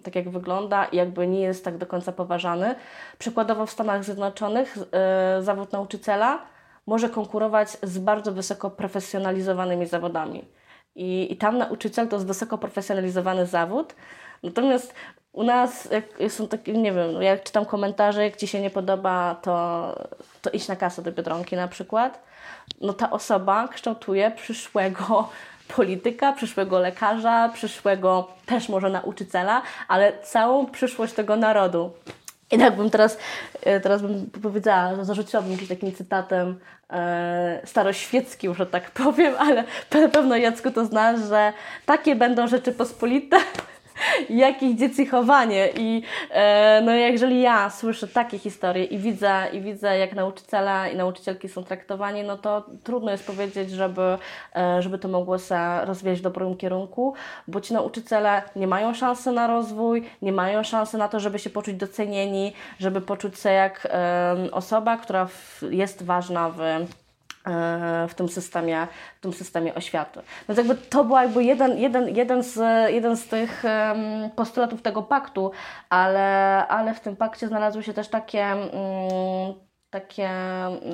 tak 0.02 0.14
jak 0.14 0.30
wygląda 0.30 0.84
i 0.84 0.96
jakby 0.96 1.26
nie 1.26 1.40
jest 1.40 1.64
tak 1.64 1.78
do 1.78 1.86
końca 1.86 2.12
poważany. 2.12 2.74
Przykładowo 3.18 3.66
w 3.66 3.70
Stanach 3.70 4.04
Zjednoczonych 4.04 4.78
e, 4.92 5.42
zawód 5.42 5.72
nauczyciela 5.72 6.38
może 6.86 7.08
konkurować 7.08 7.68
z 7.82 7.98
bardzo 7.98 8.32
wysoko 8.32 8.70
profesjonalizowanymi 8.70 9.86
zawodami. 9.86 10.44
I, 10.94 11.32
I 11.32 11.36
tam 11.36 11.58
nauczyciel 11.58 12.08
to 12.08 12.16
jest 12.16 12.26
wysoko 12.26 12.58
profesjonalizowany 12.58 13.46
zawód. 13.46 13.94
Natomiast 14.42 14.94
U 15.32 15.42
nas 15.44 15.88
jak 15.90 16.32
są 16.32 16.48
takie, 16.48 16.72
nie 16.72 16.92
wiem, 16.92 17.22
jak 17.22 17.42
czytam 17.42 17.66
komentarze, 17.66 18.24
jak 18.24 18.36
Ci 18.36 18.46
się 18.46 18.60
nie 18.60 18.70
podoba, 18.70 19.36
to, 19.42 19.94
to 20.42 20.50
idź 20.50 20.68
na 20.68 20.76
kasę 20.76 21.02
do 21.02 21.12
Biedronki 21.12 21.56
na 21.56 21.68
przykład. 21.68 22.22
No 22.80 22.92
ta 22.92 23.10
osoba 23.10 23.68
kształtuje 23.68 24.30
przyszłego 24.30 25.28
polityka, 25.76 26.32
przyszłego 26.32 26.78
lekarza, 26.78 27.50
przyszłego 27.54 28.28
też 28.46 28.68
może 28.68 28.90
nauczyciela, 28.90 29.62
ale 29.88 30.12
całą 30.22 30.66
przyszłość 30.66 31.12
tego 31.12 31.36
narodu. 31.36 31.92
I 32.50 32.58
tak 32.58 32.76
bym 32.76 32.90
teraz, 32.90 33.18
e, 33.62 33.80
teraz 33.80 34.02
bym 34.02 34.30
powiedziała, 34.42 35.04
zarzuciłabym 35.04 35.52
jakimś 35.52 35.68
takim 35.68 35.92
cytatem 35.92 36.58
e, 36.90 37.60
staroświeckim, 37.64 38.54
że 38.54 38.66
tak 38.66 38.90
powiem, 38.90 39.34
ale 39.38 39.64
na 40.02 40.08
pewno 40.08 40.36
Jacku 40.36 40.70
to 40.70 40.84
znasz, 40.84 41.20
że 41.20 41.52
takie 41.86 42.16
będą 42.16 42.48
rzeczy 42.48 42.72
pospolite, 42.72 43.36
jakich 44.30 44.76
dzieci 44.76 45.06
chowanie. 45.06 45.68
I 45.76 46.02
e, 46.30 46.80
no 46.84 46.92
jeżeli 46.92 47.42
ja 47.42 47.70
słyszę 47.70 48.08
takie 48.08 48.38
historie 48.38 48.84
i 48.84 48.98
widzę, 48.98 49.46
i 49.52 49.60
widzę 49.60 49.98
jak 49.98 50.14
nauczyciele 50.14 50.92
i 50.92 50.96
nauczycielki 50.96 51.48
są 51.48 51.64
traktowani, 51.64 52.22
no 52.22 52.38
to 52.38 52.66
trudno 52.84 53.10
jest 53.10 53.26
powiedzieć, 53.26 53.70
żeby, 53.70 54.18
e, 54.56 54.82
żeby 54.82 54.98
to 54.98 55.08
mogło 55.08 55.38
się 55.38 55.84
rozwijać 55.84 56.18
w 56.18 56.22
dobrym 56.22 56.56
kierunku, 56.56 57.14
bo 57.48 57.60
ci 57.60 57.74
nauczyciele 57.74 58.42
nie 58.56 58.66
mają 58.66 58.94
szansy 58.94 59.32
na 59.32 59.46
rozwój, 59.46 60.04
nie 60.22 60.32
mają 60.32 60.62
szansy 60.62 60.98
na 60.98 61.08
to, 61.08 61.20
żeby 61.20 61.38
się 61.38 61.50
poczuć 61.50 61.74
docenieni, 61.74 62.52
żeby 62.78 63.00
poczuć 63.00 63.38
się 63.38 63.50
jak 63.50 63.88
e, 63.90 64.36
osoba, 64.52 64.96
która 64.96 65.26
w, 65.26 65.62
jest 65.70 66.02
ważna 66.02 66.50
w 66.50 66.60
w 68.08 68.14
tym 68.14 68.28
systemie, 68.28 68.86
w 69.18 69.20
tym 69.20 69.32
systemie 69.32 69.74
oświaty. 69.74 70.20
Więc 70.48 70.58
jakby 70.58 70.74
to 70.74 71.04
był 71.04 71.16
jakby 71.16 71.44
jeden, 71.44 71.78
jeden, 71.78 72.16
jeden, 72.16 72.42
z, 72.42 72.56
jeden 72.92 73.16
z 73.16 73.28
tych 73.28 73.62
postulatów 74.36 74.82
tego 74.82 75.02
paktu, 75.02 75.50
ale, 75.88 76.66
ale 76.68 76.94
w 76.94 77.00
tym 77.00 77.16
pakcie 77.16 77.48
znalazły 77.48 77.82
się 77.82 77.92
też 77.92 78.08
takie 78.08 78.46
um, 78.54 79.70
takie 79.90 80.30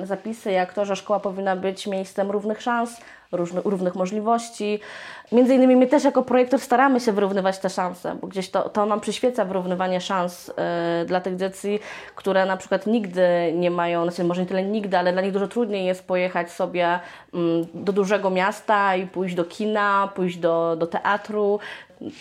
zapisy 0.03 0.51
jak 0.51 0.73
to, 0.73 0.85
że 0.85 0.95
szkoła 0.95 1.19
powinna 1.19 1.55
być 1.55 1.87
miejscem 1.87 2.31
równych 2.31 2.61
szans, 2.61 3.01
różnych, 3.31 3.65
równych 3.65 3.95
możliwości. 3.95 4.79
Między 5.31 5.55
innymi 5.55 5.75
my 5.75 5.87
też 5.87 6.03
jako 6.03 6.23
projektor 6.23 6.59
staramy 6.59 6.99
się 6.99 7.11
wyrównywać 7.11 7.59
te 7.59 7.69
szanse, 7.69 8.15
bo 8.21 8.27
gdzieś 8.27 8.49
to, 8.49 8.69
to 8.69 8.85
nam 8.85 8.99
przyświeca 8.99 9.45
wyrównywanie 9.45 10.01
szans 10.01 10.47
yy, 10.47 11.05
dla 11.05 11.21
tych 11.21 11.35
dzieci, 11.35 11.79
które 12.15 12.45
na 12.45 12.57
przykład 12.57 12.87
nigdy 12.87 13.27
nie 13.55 13.71
mają, 13.71 14.03
znaczy 14.03 14.23
może 14.23 14.41
nie 14.41 14.47
tyle 14.47 14.63
nigdy, 14.63 14.97
ale 14.97 15.13
dla 15.13 15.21
nich 15.21 15.31
dużo 15.31 15.47
trudniej 15.47 15.85
jest 15.85 16.07
pojechać 16.07 16.51
sobie 16.51 16.99
yy, 17.33 17.39
do 17.73 17.93
dużego 17.93 18.29
miasta 18.29 18.95
i 18.95 19.07
pójść 19.07 19.35
do 19.35 19.45
kina, 19.45 20.11
pójść 20.15 20.37
do, 20.37 20.75
do 20.75 20.87
teatru, 20.87 21.59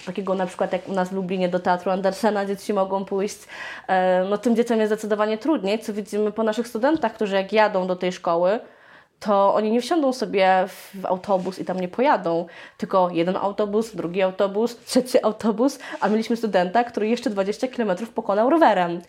takiego 0.07 0.35
na 0.35 0.47
przykład 0.47 0.73
jak 0.73 0.89
u 0.89 0.93
nas 0.93 1.09
w 1.09 1.13
Lublinie 1.13 1.49
do 1.49 1.61
Teatru 1.61 1.91
Andersena 1.91 2.47
dzieci 2.47 2.73
mogą 2.73 3.05
pójść, 3.05 3.39
e, 3.89 4.25
no 4.31 4.39
tym 4.39 4.57
dzieciom 4.57 4.79
jest 4.79 4.93
zdecydowanie 4.93 5.39
trudniej, 5.39 5.79
co 5.79 5.93
widzimy 5.93 6.33
po 6.33 6.43
naszych 6.43 6.69
studentach, 6.69 7.15
którzy 7.15 7.35
jak 7.35 7.53
jadą 7.53 7.87
do 7.87 7.97
tej 7.97 8.13
szkoły, 8.13 8.61
to 9.21 9.55
oni 9.55 9.71
nie 9.71 9.81
wsiądą 9.81 10.13
sobie 10.13 10.65
w 10.69 11.07
autobus 11.07 11.59
i 11.59 11.65
tam 11.65 11.81
nie 11.81 11.89
pojadą, 11.89 12.47
tylko 12.77 13.11
jeden 13.11 13.37
autobus, 13.37 13.97
drugi 13.97 14.23
autobus, 14.23 14.77
trzeci 14.85 15.25
autobus, 15.25 15.79
a 16.01 16.09
mieliśmy 16.09 16.37
studenta, 16.37 16.85
który 16.85 17.09
jeszcze 17.09 17.31
20 17.31 17.69
km 17.69 18.07
pokonał 18.15 18.51
rowerem. 18.51 19.01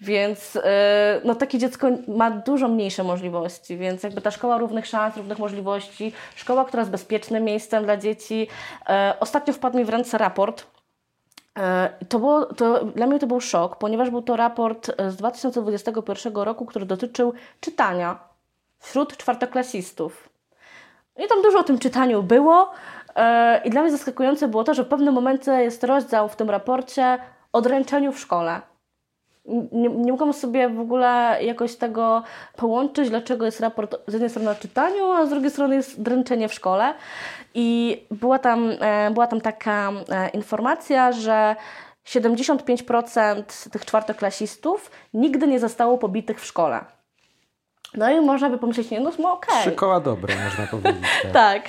Więc 0.00 0.54
yy, 0.54 0.62
no, 1.24 1.34
takie 1.34 1.58
dziecko 1.58 1.88
ma 2.08 2.30
dużo 2.30 2.68
mniejsze 2.68 3.04
możliwości, 3.04 3.76
więc 3.76 4.02
jakby 4.02 4.20
ta 4.20 4.30
szkoła 4.30 4.58
równych 4.58 4.86
szans, 4.86 5.16
równych 5.16 5.38
możliwości, 5.38 6.12
szkoła, 6.36 6.64
która 6.64 6.80
jest 6.80 6.90
bezpiecznym 6.90 7.44
miejscem 7.44 7.84
dla 7.84 7.96
dzieci. 7.96 8.48
Yy, 8.88 8.94
ostatnio 9.20 9.54
wpadł 9.54 9.78
mi 9.78 9.84
w 9.84 9.88
ręce 9.88 10.18
raport, 10.18 10.66
yy, 11.56 11.62
to 12.08 12.18
było, 12.18 12.44
to, 12.44 12.84
dla 12.84 13.06
mnie 13.06 13.18
to 13.18 13.26
był 13.26 13.40
szok, 13.40 13.76
ponieważ 13.76 14.10
był 14.10 14.22
to 14.22 14.36
raport 14.36 14.90
z 15.08 15.16
2021 15.16 16.34
roku, 16.34 16.66
który 16.66 16.86
dotyczył 16.86 17.32
czytania 17.60 18.35
wśród 18.78 19.16
czwartoklasistów. 19.16 20.28
I 21.24 21.28
tam 21.28 21.42
dużo 21.42 21.58
o 21.58 21.64
tym 21.64 21.78
czytaniu 21.78 22.22
było. 22.22 22.70
E, 23.16 23.60
I 23.64 23.70
dla 23.70 23.82
mnie 23.82 23.90
zaskakujące 23.90 24.48
było 24.48 24.64
to, 24.64 24.74
że 24.74 24.84
w 24.84 24.88
pewnym 24.88 25.14
momencie 25.14 25.52
jest 25.52 25.84
rozdział 25.84 26.28
w 26.28 26.36
tym 26.36 26.50
raporcie 26.50 27.18
o 27.52 27.60
dręczeniu 27.60 28.12
w 28.12 28.18
szkole. 28.18 28.60
Nie, 29.72 29.88
nie 29.88 30.12
mogłam 30.12 30.32
sobie 30.32 30.68
w 30.68 30.80
ogóle 30.80 31.38
jakoś 31.42 31.76
tego 31.76 32.22
połączyć, 32.56 33.10
dlaczego 33.10 33.44
jest 33.44 33.60
raport 33.60 33.94
z 34.06 34.12
jednej 34.12 34.30
strony 34.30 34.50
o 34.50 34.54
czytaniu, 34.54 35.12
a 35.12 35.26
z 35.26 35.30
drugiej 35.30 35.50
strony 35.50 35.74
jest 35.74 36.02
dręczenie 36.02 36.48
w 36.48 36.54
szkole. 36.54 36.94
I 37.54 38.00
była 38.10 38.38
tam, 38.38 38.70
e, 38.80 39.10
była 39.10 39.26
tam 39.26 39.40
taka 39.40 39.92
e, 40.08 40.28
informacja, 40.28 41.12
że 41.12 41.56
75% 42.06 43.70
tych 43.70 43.84
czwartoklasistów 43.84 44.90
nigdy 45.14 45.46
nie 45.46 45.60
zostało 45.60 45.98
pobitych 45.98 46.40
w 46.40 46.44
szkole. 46.44 46.95
No 47.94 48.10
i 48.10 48.20
można 48.20 48.50
by 48.50 48.58
pomyśleć, 48.58 48.90
nie, 48.90 49.00
no, 49.00 49.10
no 49.18 49.32
okej. 49.32 49.54
Okay. 49.54 49.62
Trzy 49.62 49.72
koła 49.72 50.00
dobre, 50.00 50.34
można 50.44 50.66
powiedzieć. 50.66 51.02
Tak. 51.22 51.32
tak. 51.32 51.62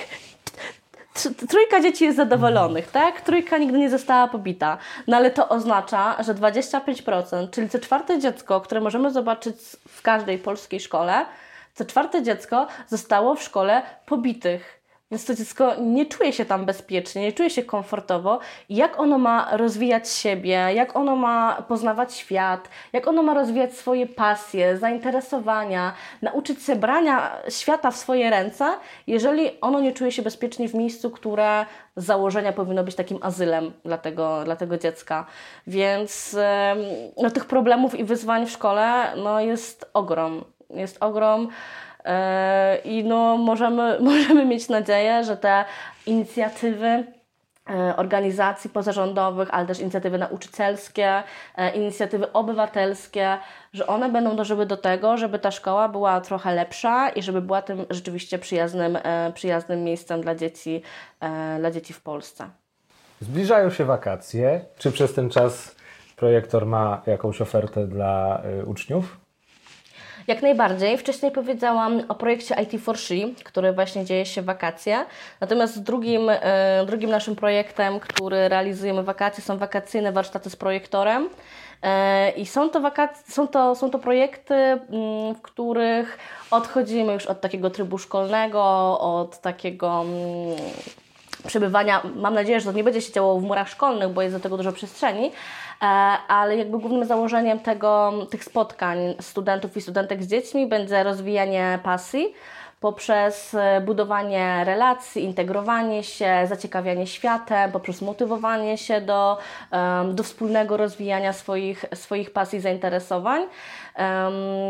Trójka 1.48 1.80
dzieci 1.80 2.04
jest 2.04 2.16
zadowolonych, 2.16 2.90
tak? 2.90 3.20
Trójka 3.20 3.58
nigdy 3.58 3.78
nie 3.78 3.90
została 3.90 4.28
pobita. 4.28 4.78
No 5.06 5.16
ale 5.16 5.30
to 5.30 5.48
oznacza, 5.48 6.22
że 6.22 6.34
25%, 6.34 7.50
czyli 7.50 7.68
co 7.68 7.78
czwarte 7.78 8.18
dziecko, 8.18 8.60
które 8.60 8.80
możemy 8.80 9.10
zobaczyć 9.10 9.56
w 9.88 10.02
każdej 10.02 10.38
polskiej 10.38 10.80
szkole, 10.80 11.26
co 11.74 11.84
czwarte 11.84 12.22
dziecko 12.22 12.66
zostało 12.88 13.34
w 13.34 13.42
szkole 13.42 13.82
pobitych. 14.06 14.77
Więc 15.10 15.24
to 15.24 15.34
dziecko 15.34 15.74
nie 15.80 16.06
czuje 16.06 16.32
się 16.32 16.44
tam 16.44 16.64
bezpiecznie, 16.64 17.22
nie 17.22 17.32
czuje 17.32 17.50
się 17.50 17.62
komfortowo. 17.62 18.38
Jak 18.68 19.00
ono 19.00 19.18
ma 19.18 19.56
rozwijać 19.56 20.08
siebie, 20.08 20.50
jak 20.74 20.96
ono 20.96 21.16
ma 21.16 21.62
poznawać 21.68 22.14
świat, 22.14 22.68
jak 22.92 23.08
ono 23.08 23.22
ma 23.22 23.34
rozwijać 23.34 23.74
swoje 23.74 24.06
pasje, 24.06 24.78
zainteresowania, 24.78 25.92
nauczyć 26.22 26.62
się 26.62 26.76
brania 26.76 27.32
świata 27.48 27.90
w 27.90 27.96
swoje 27.96 28.30
ręce, 28.30 28.64
jeżeli 29.06 29.60
ono 29.60 29.80
nie 29.80 29.92
czuje 29.92 30.12
się 30.12 30.22
bezpiecznie 30.22 30.68
w 30.68 30.74
miejscu, 30.74 31.10
które 31.10 31.66
z 31.96 32.04
założenia 32.04 32.52
powinno 32.52 32.84
być 32.84 32.94
takim 32.94 33.18
azylem 33.22 33.72
dla 33.84 33.98
tego, 33.98 34.44
dla 34.44 34.56
tego 34.56 34.78
dziecka. 34.78 35.26
Więc 35.66 36.36
no, 37.22 37.30
tych 37.30 37.44
problemów 37.44 37.98
i 37.98 38.04
wyzwań 38.04 38.46
w 38.46 38.50
szkole 38.50 39.12
no, 39.16 39.40
jest 39.40 39.90
ogrom. 39.94 40.44
Jest 40.70 41.02
ogrom. 41.02 41.48
E, 42.08 42.78
I 42.84 43.04
no, 43.04 43.36
możemy, 43.36 43.98
możemy 44.10 44.46
mieć 44.46 44.68
nadzieję, 44.68 45.24
że 45.24 45.36
te 45.36 45.64
inicjatywy 46.06 46.86
e, 46.86 47.96
organizacji 47.96 48.70
pozarządowych, 48.70 49.48
ale 49.52 49.66
też 49.66 49.80
inicjatywy 49.80 50.18
nauczycielskie, 50.18 51.22
e, 51.56 51.70
inicjatywy 51.70 52.32
obywatelskie, 52.32 53.38
że 53.72 53.86
one 53.86 54.08
będą 54.08 54.36
dążyły 54.36 54.66
do 54.66 54.76
tego, 54.76 55.16
żeby 55.16 55.38
ta 55.38 55.50
szkoła 55.50 55.88
była 55.88 56.20
trochę 56.20 56.54
lepsza 56.54 57.08
i 57.08 57.22
żeby 57.22 57.40
była 57.40 57.62
tym 57.62 57.86
rzeczywiście 57.90 58.38
przyjaznym, 58.38 58.98
przyjaznym 59.34 59.84
miejscem 59.84 60.20
dla 60.20 60.34
dzieci, 60.34 60.82
dla 61.58 61.70
dzieci 61.70 61.92
w 61.92 62.00
Polsce. 62.00 62.50
Zbliżają 63.20 63.70
się 63.70 63.84
wakacje. 63.84 64.64
Czy 64.78 64.92
przez 64.92 65.14
ten 65.14 65.30
czas 65.30 65.76
projektor 66.16 66.66
ma 66.66 67.02
jakąś 67.06 67.40
ofertę 67.40 67.86
dla 67.86 68.42
uczniów? 68.66 69.27
Jak 70.28 70.42
najbardziej. 70.42 70.98
Wcześniej 70.98 71.32
powiedziałam 71.32 72.02
o 72.08 72.14
projekcie 72.14 72.56
IT 72.62 72.82
for 72.82 72.98
She, 72.98 73.14
który 73.44 73.72
właśnie 73.72 74.04
dzieje 74.04 74.26
się 74.26 74.42
w 74.42 74.44
wakacje. 74.44 75.04
Natomiast 75.40 75.82
drugim, 75.82 76.28
e, 76.30 76.84
drugim 76.86 77.10
naszym 77.10 77.36
projektem, 77.36 78.00
który 78.00 78.48
realizujemy 78.48 79.02
wakacje, 79.02 79.44
są 79.44 79.58
wakacyjne 79.58 80.12
warsztaty 80.12 80.50
z 80.50 80.56
projektorem. 80.56 81.28
E, 81.82 82.30
I 82.30 82.46
są 82.46 82.70
to, 82.70 82.80
wakac- 82.80 83.30
są, 83.32 83.48
to, 83.48 83.74
są 83.74 83.90
to 83.90 83.98
projekty, 83.98 84.54
mm, 84.54 85.34
w 85.34 85.42
których 85.42 86.18
odchodzimy 86.50 87.12
już 87.12 87.26
od 87.26 87.40
takiego 87.40 87.70
trybu 87.70 87.98
szkolnego, 87.98 88.62
od 89.00 89.40
takiego 89.40 90.00
mm, 90.00 90.56
przebywania. 91.46 92.02
Mam 92.16 92.34
nadzieję, 92.34 92.60
że 92.60 92.66
to 92.66 92.76
nie 92.76 92.84
będzie 92.84 93.02
się 93.02 93.12
działo 93.12 93.40
w 93.40 93.42
murach 93.42 93.68
szkolnych, 93.68 94.08
bo 94.08 94.22
jest 94.22 94.36
do 94.36 94.40
tego 94.40 94.56
dużo 94.56 94.72
przestrzeni, 94.72 95.30
E, 95.82 95.86
ale 96.28 96.56
jakby 96.56 96.78
głównym 96.78 97.04
założeniem 97.04 97.60
tego, 97.60 98.12
tych 98.30 98.44
spotkań 98.44 98.98
studentów 99.20 99.76
i 99.76 99.80
studentek 99.80 100.22
z 100.22 100.26
dziećmi 100.26 100.66
będzie 100.66 101.02
rozwijanie 101.02 101.78
pasji 101.82 102.34
poprzez 102.80 103.54
e, 103.54 103.80
budowanie 103.80 104.64
relacji, 104.64 105.24
integrowanie 105.24 106.04
się, 106.04 106.46
zaciekawianie 106.48 107.06
światem, 107.06 107.72
poprzez 107.72 108.02
motywowanie 108.02 108.78
się 108.78 109.00
do, 109.00 109.38
do 110.12 110.22
wspólnego 110.22 110.76
rozwijania 110.76 111.32
swoich, 111.32 111.84
swoich 111.94 112.32
pasji 112.32 112.58
i 112.58 112.62
zainteresowań. 112.62 113.42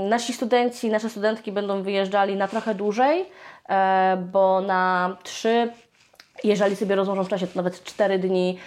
Nasi 0.09 0.33
studenci, 0.33 0.91
nasze 0.91 1.11
studentki 1.11 1.53
będą 1.53 1.83
wyjeżdżali 1.83 2.37
na 2.37 2.49
trochę 2.49 2.75
dłużej, 2.75 3.27
e, 3.69 4.17
bo 4.33 4.61
na 4.61 5.17
trzy 5.23 5.73
jeżeli 6.45 6.77
sobie 6.77 6.95
rozłożą 6.95 7.25
w 7.25 7.29
czasie, 7.29 7.47
to 7.47 7.53
nawet 7.57 7.85
4 7.85 8.19
dni, 8.19 8.59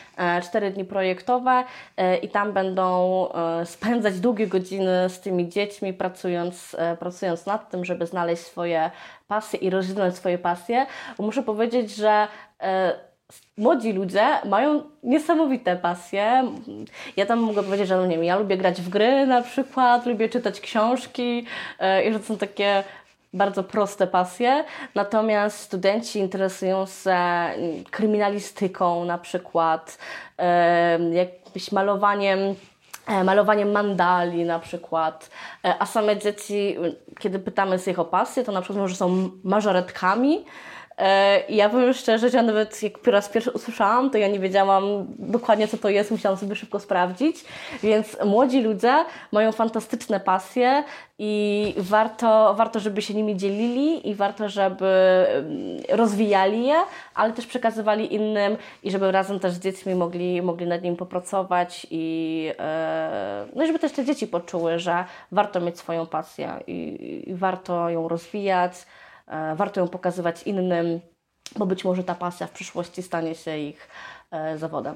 4 0.44 0.68
e, 0.68 0.72
dni 0.72 0.86
projektowe 0.86 1.64
e, 1.98 2.18
i 2.18 2.30
tam 2.30 2.54
będą 2.54 3.28
e, 3.32 3.66
spędzać 3.66 4.20
długie 4.20 4.48
godziny 4.48 5.10
z 5.10 5.20
tymi 5.20 5.50
dziećmi, 5.50 5.94
pracując, 5.94 6.76
pracując 7.00 7.46
nad 7.46 7.70
tym, 7.70 7.86
żeby 7.86 8.06
znaleźć 8.06 8.44
swoje 8.44 8.92
pasje 9.28 9.60
i 9.60 9.70
rozwinąć 9.70 10.16
swoje 10.16 10.38
pasje. 10.38 10.86
Muszę 11.20 11.44
powiedzieć, 11.44 11.96
że 11.96 12.28
młodzi 13.58 13.94
ludzie 13.94 14.28
mają 14.46 14.84
niesamowite 15.04 15.76
pasje. 15.76 16.44
Ja 17.18 17.26
tam 17.26 17.40
mogę 17.40 17.64
powiedzieć, 17.64 17.88
że 17.88 17.98
no 17.98 18.06
nie 18.06 18.16
wiem, 18.16 18.24
ja 18.24 18.36
lubię 18.36 18.58
grać 18.58 18.82
w 18.82 18.90
gry 18.90 19.28
na 19.28 19.42
przykład, 19.42 20.06
lubię 20.06 20.30
czytać 20.30 20.62
książki 20.62 21.46
i 22.06 22.14
że 22.14 22.20
to 22.20 22.26
są 22.26 22.38
takie 22.38 22.84
bardzo 23.34 23.64
proste 23.64 24.08
pasje, 24.08 24.64
natomiast 24.96 25.60
studenci 25.60 26.20
interesują 26.20 26.86
się 26.86 27.12
mm, 27.12 27.84
kryminalistyką 27.84 29.06
na 29.06 29.18
przykład, 29.18 29.98
jakimś 31.12 31.72
malowaniem 31.72 32.40
e, 33.08 33.24
malowaniem 33.24 33.72
mandali 33.72 34.46
na 34.46 34.60
przykład, 34.60 35.30
E, 35.64 35.76
a 35.80 35.86
same 35.86 36.18
dzieci, 36.18 36.78
kiedy 37.20 37.40
pytamy 37.40 37.80
z 37.80 37.88
ich 37.88 38.00
o 38.00 38.06
pasję, 38.06 38.44
to 38.44 38.52
na 38.52 38.62
przykład 38.62 38.80
może 38.80 38.96
są 38.96 39.30
mażoretkami, 39.44 40.46
I 41.50 41.56
ja 41.56 41.70
powiem 41.70 41.94
szczerze, 41.94 42.30
że 42.30 42.38
ja 42.38 42.44
nawet 42.44 42.84
jak 42.84 43.00
po 43.00 43.12
raz 43.12 43.30
pierwszy 43.30 43.52
usłyszałam, 43.52 44.10
to 44.10 44.18
ja 44.18 44.28
nie 44.28 44.40
wiedziałam 44.40 44.84
dokładnie 45.20 45.68
co 45.68 45.78
to 45.78 45.90
jest, 45.90 46.12
musiałam 46.12 46.38
sobie 46.38 46.56
szybko 46.56 46.80
sprawdzić. 46.80 47.46
Więc 47.84 48.18
młodzi 48.26 48.62
ludzie 48.62 49.06
mają 49.32 49.52
fantastyczne 49.52 50.20
pasje 50.20 50.84
i 51.20 51.74
warto, 51.78 52.54
warto, 52.58 52.80
żeby 52.80 53.02
się 53.02 53.14
nimi 53.14 53.38
dzielili 53.38 54.10
i 54.10 54.16
warto, 54.16 54.50
żeby 54.50 54.86
mm, 54.86 55.78
rozwijali 55.90 56.68
je, 56.68 56.76
ale 57.16 57.34
też 57.34 57.48
przekazywali 57.48 58.16
innym 58.16 58.58
i 58.84 58.92
żeby 58.92 59.12
razem 59.12 59.40
też 59.40 59.52
z 59.52 59.60
dziećmi 59.60 59.96
mogli, 59.96 60.42
mogli 60.42 60.68
nad 60.68 60.82
nim 60.82 60.96
popracować 60.96 61.88
i, 61.92 62.52
e, 62.60 63.46
no 63.56 63.64
i 63.64 63.68
żeby 63.68 63.80
też 63.80 63.92
te 63.92 64.06
dzieci 64.06 64.28
poczuły, 64.28 64.80
że 64.80 65.06
warto 65.32 65.62
mieć 65.62 65.80
swoją 65.80 66.08
pasję 66.08 66.54
i, 66.68 67.24
i 67.28 67.34
warto 67.34 67.90
ją 67.90 68.08
rozwijać. 68.08 68.74
E, 69.32 69.56
warto 69.56 69.80
ją 69.80 69.88
pokazywać 69.88 70.44
innym, 70.44 71.00
bo 71.58 71.66
być 71.66 71.86
może 71.86 72.04
ta 72.04 72.16
pasja 72.16 72.48
w 72.48 72.52
przyszłości 72.52 73.04
stanie 73.04 73.36
się 73.36 73.58
ich 73.58 73.88
e, 74.32 74.58
zawodem. 74.58 74.96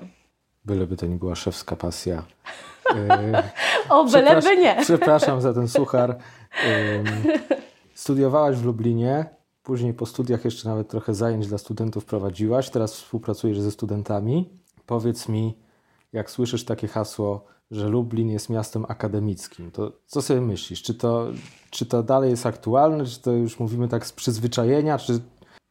Byleby 0.65 0.97
to 0.97 1.05
nie 1.05 1.15
była 1.15 1.35
szewska 1.35 1.75
pasja. 1.75 2.23
E, 2.95 3.43
o, 3.89 4.05
byleby 4.05 4.57
nie. 4.57 4.77
Przepraszam 4.83 5.41
za 5.41 5.53
ten 5.53 5.67
suchar. 5.67 6.17
Studiowałaś 7.93 8.55
w 8.55 8.65
Lublinie, 8.65 9.25
później 9.63 9.93
po 9.93 10.05
studiach 10.05 10.45
jeszcze 10.45 10.69
nawet 10.69 10.87
trochę 10.87 11.13
zajęć 11.13 11.47
dla 11.47 11.57
studentów 11.57 12.05
prowadziłaś, 12.05 12.69
teraz 12.69 12.93
współpracujesz 12.93 13.59
ze 13.59 13.71
studentami. 13.71 14.49
Powiedz 14.85 15.29
mi, 15.29 15.57
jak 16.15 16.31
słyszysz 16.31 16.65
takie 16.65 16.87
hasło, 16.87 17.45
że 17.71 17.89
Lublin 17.89 18.29
jest 18.29 18.49
miastem 18.49 18.85
akademickim, 18.87 19.71
to 19.71 19.91
co 20.05 20.21
sobie 20.21 20.41
myślisz? 20.41 20.83
Czy 20.83 20.93
to, 20.93 21.27
czy 21.69 21.85
to 21.85 22.03
dalej 22.03 22.29
jest 22.29 22.45
aktualne, 22.45 23.05
czy 23.05 23.21
to 23.21 23.31
już 23.31 23.59
mówimy 23.59 23.87
tak 23.87 24.05
z 24.05 24.13
przyzwyczajenia, 24.13 24.97
czy, 24.97 25.19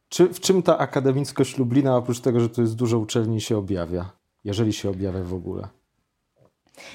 czy 0.09 0.33
w 0.33 0.39
czym 0.39 0.63
ta 0.63 0.77
akademickość 0.77 1.57
Lublina, 1.57 1.97
oprócz 1.97 2.19
tego, 2.19 2.39
że 2.39 2.49
tu 2.49 2.61
jest 2.61 2.75
dużo 2.75 2.99
uczelni, 2.99 3.41
się 3.41 3.57
objawia? 3.57 4.11
Jeżeli 4.43 4.73
się 4.73 4.89
objawia 4.89 5.23
w 5.23 5.33
ogóle. 5.33 5.67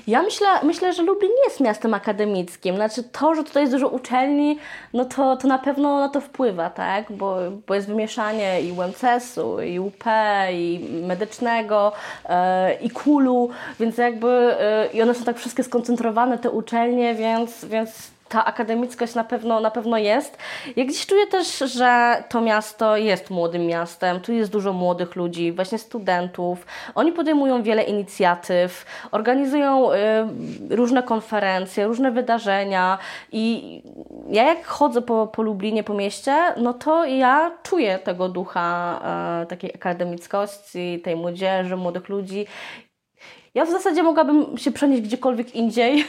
Ja 0.06 0.22
myślę, 0.22 0.46
myślę, 0.62 0.92
że 0.92 1.02
Lublin 1.02 1.30
nie 1.30 1.44
jest 1.44 1.60
miastem 1.60 1.94
akademickim. 1.94 2.76
Znaczy 2.76 3.02
to, 3.02 3.34
że 3.34 3.44
tutaj 3.44 3.62
jest 3.62 3.74
dużo 3.74 3.88
uczelni, 3.88 4.58
no 4.92 5.04
to, 5.04 5.36
to 5.36 5.48
na 5.48 5.58
pewno 5.58 6.00
na 6.00 6.08
to 6.08 6.20
wpływa, 6.20 6.70
tak? 6.70 7.12
Bo, 7.12 7.36
bo 7.66 7.74
jest 7.74 7.86
wymieszanie 7.86 8.62
i 8.62 8.72
UMCS-u, 8.72 9.60
i 9.60 9.78
UP, 9.78 10.04
i 10.52 10.88
medycznego, 11.06 11.92
e, 12.28 12.74
i 12.74 12.90
KULU, 12.90 13.50
więc 13.80 13.98
jakby 13.98 14.28
e, 14.60 14.88
i 14.92 15.02
one 15.02 15.14
są 15.14 15.24
tak 15.24 15.38
wszystkie 15.38 15.64
skoncentrowane, 15.64 16.38
te 16.38 16.50
uczelnie, 16.50 17.14
więc, 17.14 17.64
więc 17.64 18.10
ta 18.30 18.44
akademickość 18.44 19.14
na 19.14 19.24
pewno, 19.24 19.60
na 19.60 19.70
pewno 19.70 19.98
jest. 19.98 20.38
Ja 20.76 20.84
gdzieś 20.84 21.06
czuję 21.06 21.26
też, 21.26 21.58
że 21.58 22.22
to 22.28 22.40
miasto 22.40 22.96
jest 22.96 23.30
młodym 23.30 23.66
miastem, 23.66 24.20
tu 24.20 24.32
jest 24.32 24.50
dużo 24.50 24.72
młodych 24.72 25.16
ludzi, 25.16 25.52
właśnie 25.52 25.78
studentów. 25.78 26.66
Oni 26.94 27.12
podejmują 27.12 27.62
wiele 27.62 27.82
inicjatyw, 27.82 28.86
organizują 29.10 29.92
y, 29.92 30.76
różne 30.76 31.02
konferencje, 31.02 31.86
różne 31.86 32.10
wydarzenia 32.10 32.98
i 33.32 33.82
ja 34.28 34.44
jak 34.44 34.66
chodzę 34.66 35.02
po, 35.02 35.26
po 35.26 35.42
Lublinie, 35.42 35.84
po 35.84 35.94
mieście, 35.94 36.36
no 36.56 36.74
to 36.74 37.04
ja 37.04 37.50
czuję 37.62 37.98
tego 37.98 38.28
ducha 38.28 39.00
y, 39.42 39.46
takiej 39.46 39.74
akademickości, 39.74 41.00
tej 41.04 41.16
młodzieży, 41.16 41.76
młodych 41.76 42.08
ludzi 42.08 42.46
ja 43.54 43.64
w 43.64 43.70
zasadzie 43.70 44.02
mogłabym 44.02 44.58
się 44.58 44.72
przenieść 44.72 45.02
gdziekolwiek 45.02 45.54
indziej, 45.54 46.04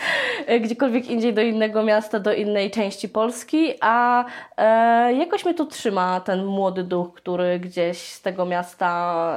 gdziekolwiek 0.64 1.10
indziej 1.10 1.34
do 1.34 1.42
innego 1.42 1.82
miasta, 1.82 2.20
do 2.20 2.32
innej 2.32 2.70
części 2.70 3.08
Polski, 3.08 3.74
a 3.80 4.24
e, 4.56 5.14
jakoś 5.14 5.44
mnie 5.44 5.54
tu 5.54 5.66
trzyma 5.66 6.20
ten 6.20 6.44
młody 6.44 6.84
duch, 6.84 7.14
który 7.14 7.58
gdzieś 7.60 7.98
z 7.98 8.22
tego 8.22 8.44
miasta, 8.44 9.30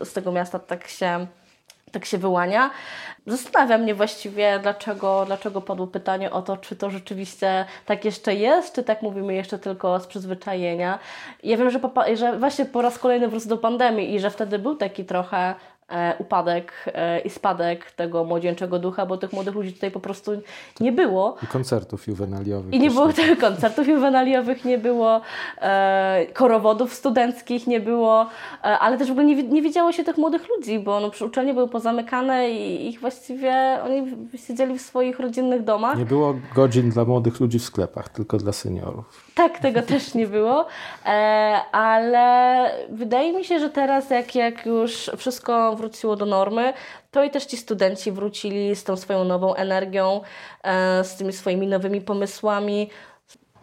e, 0.00 0.04
z 0.04 0.12
tego 0.12 0.32
miasta 0.32 0.58
tak 0.58 0.88
się, 0.88 1.26
tak 1.92 2.04
się 2.04 2.18
wyłania. 2.18 2.70
Zastanawia 3.26 3.78
mnie 3.78 3.94
właściwie, 3.94 4.58
dlaczego, 4.62 5.24
dlaczego 5.26 5.60
padło 5.60 5.86
pytanie 5.86 6.30
o 6.30 6.42
to, 6.42 6.56
czy 6.56 6.76
to 6.76 6.90
rzeczywiście 6.90 7.64
tak 7.86 8.04
jeszcze 8.04 8.34
jest, 8.34 8.74
czy 8.74 8.82
tak 8.82 9.02
mówimy 9.02 9.34
jeszcze 9.34 9.58
tylko 9.58 10.00
z 10.00 10.06
przyzwyczajenia. 10.06 10.98
Ja 11.42 11.56
wiem, 11.56 11.70
że, 11.70 11.80
że 12.14 12.38
właśnie 12.38 12.64
po 12.64 12.82
raz 12.82 12.98
kolejny 12.98 13.28
wrócę 13.28 13.48
do 13.48 13.58
pandemii 13.58 14.14
i 14.14 14.20
że 14.20 14.30
wtedy 14.30 14.58
był 14.58 14.74
taki 14.74 15.04
trochę 15.04 15.54
upadek 16.18 16.72
e, 16.86 17.20
i 17.20 17.30
spadek 17.30 17.90
tego 17.90 18.24
młodzieńczego 18.24 18.78
ducha, 18.78 19.06
bo 19.06 19.16
tych 19.16 19.32
młodych 19.32 19.54
ludzi 19.54 19.72
tutaj 19.72 19.90
po 19.90 20.00
prostu 20.00 20.32
nie 20.80 20.92
było. 20.92 21.36
I 21.42 21.46
koncertów 21.46 22.06
juwenaliowych. 22.06 22.74
I 22.74 22.80
nie 22.80 22.90
było 22.90 23.12
tych 23.12 23.38
koncertów 23.38 23.88
juwenaliowych, 23.88 24.64
nie 24.64 24.78
było 24.78 25.20
e, 25.60 26.26
korowodów 26.34 26.94
studenckich, 26.94 27.66
nie 27.66 27.80
było, 27.80 28.26
ale 28.62 28.98
też 28.98 29.08
w 29.08 29.10
ogóle 29.10 29.26
nie, 29.26 29.42
nie 29.42 29.62
widziało 29.62 29.92
się 29.92 30.04
tych 30.04 30.18
młodych 30.18 30.48
ludzi, 30.48 30.78
bo 30.78 31.00
no, 31.00 31.10
uczelnie 31.26 31.54
były 31.54 31.68
pozamykane 31.68 32.50
i 32.50 32.88
ich 32.88 33.00
właściwie 33.00 33.78
oni 33.84 34.16
siedzieli 34.46 34.78
w 34.78 34.82
swoich 34.82 35.20
rodzinnych 35.20 35.64
domach. 35.64 35.98
Nie 35.98 36.04
było 36.04 36.34
godzin 36.54 36.90
dla 36.90 37.04
młodych 37.04 37.40
ludzi 37.40 37.58
w 37.58 37.64
sklepach, 37.64 38.08
tylko 38.08 38.36
dla 38.36 38.52
seniorów. 38.52 39.32
Tak, 39.34 39.58
tego 39.58 39.82
też 39.82 40.14
nie 40.14 40.26
było, 40.26 40.66
ale 41.72 42.70
wydaje 42.90 43.32
mi 43.32 43.44
się, 43.44 43.58
że 43.58 43.70
teraz 43.70 44.10
jak, 44.10 44.34
jak 44.34 44.66
już 44.66 45.10
wszystko 45.16 45.77
wróciło 45.78 46.16
do 46.16 46.26
normy, 46.26 46.72
to 47.10 47.24
i 47.24 47.30
też 47.30 47.46
ci 47.46 47.56
studenci 47.56 48.12
wrócili 48.12 48.76
z 48.76 48.84
tą 48.84 48.96
swoją 48.96 49.24
nową 49.24 49.54
energią, 49.54 50.20
e, 50.62 51.04
z 51.04 51.16
tymi 51.16 51.32
swoimi 51.32 51.66
nowymi 51.66 52.00
pomysłami. 52.00 52.90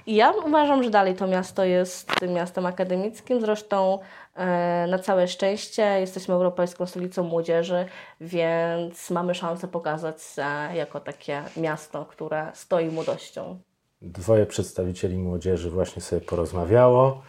Ja 0.07 0.31
uważam, 0.31 0.83
że 0.83 0.89
dalej 0.89 1.15
to 1.15 1.27
miasto 1.27 1.63
jest 1.65 2.07
tym 2.19 2.33
miastem 2.33 2.65
akademickim. 2.65 3.41
Zresztą 3.41 3.99
e, 4.35 4.87
na 4.89 4.99
całe 4.99 5.27
szczęście 5.27 5.83
jesteśmy 5.99 6.33
Europejską 6.33 6.85
Stolicą 6.85 7.23
Młodzieży, 7.23 7.85
więc 8.21 9.09
mamy 9.09 9.35
szansę 9.35 9.67
pokazać 9.67 10.21
się 10.21 10.75
jako 10.75 10.99
takie 10.99 11.43
miasto, 11.57 12.05
które 12.05 12.51
stoi 12.53 12.89
młodością. 12.89 13.59
Dwoje 14.01 14.45
przedstawicieli 14.45 15.17
młodzieży 15.17 15.69
właśnie 15.69 16.01
sobie 16.01 16.21
porozmawiało. 16.21 17.21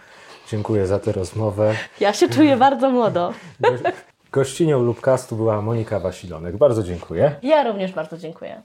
Dziękuję 0.51 0.87
za 0.87 0.99
tę 0.99 1.13
rozmowę. 1.13 1.75
Ja 2.01 2.13
się 2.13 2.29
czuję 2.29 2.57
bardzo 2.57 2.91
młodo. 2.91 3.33
Gościnią 4.37 4.83
Lubcastu 4.83 5.37
była 5.37 5.63
Monika 5.63 6.01
Wasilonek. 6.01 6.57
Bardzo 6.57 6.83
dziękuję. 6.83 7.37
Ja 7.43 7.65
również 7.65 7.93
bardzo 7.93 8.19
dziękuję. 8.19 8.63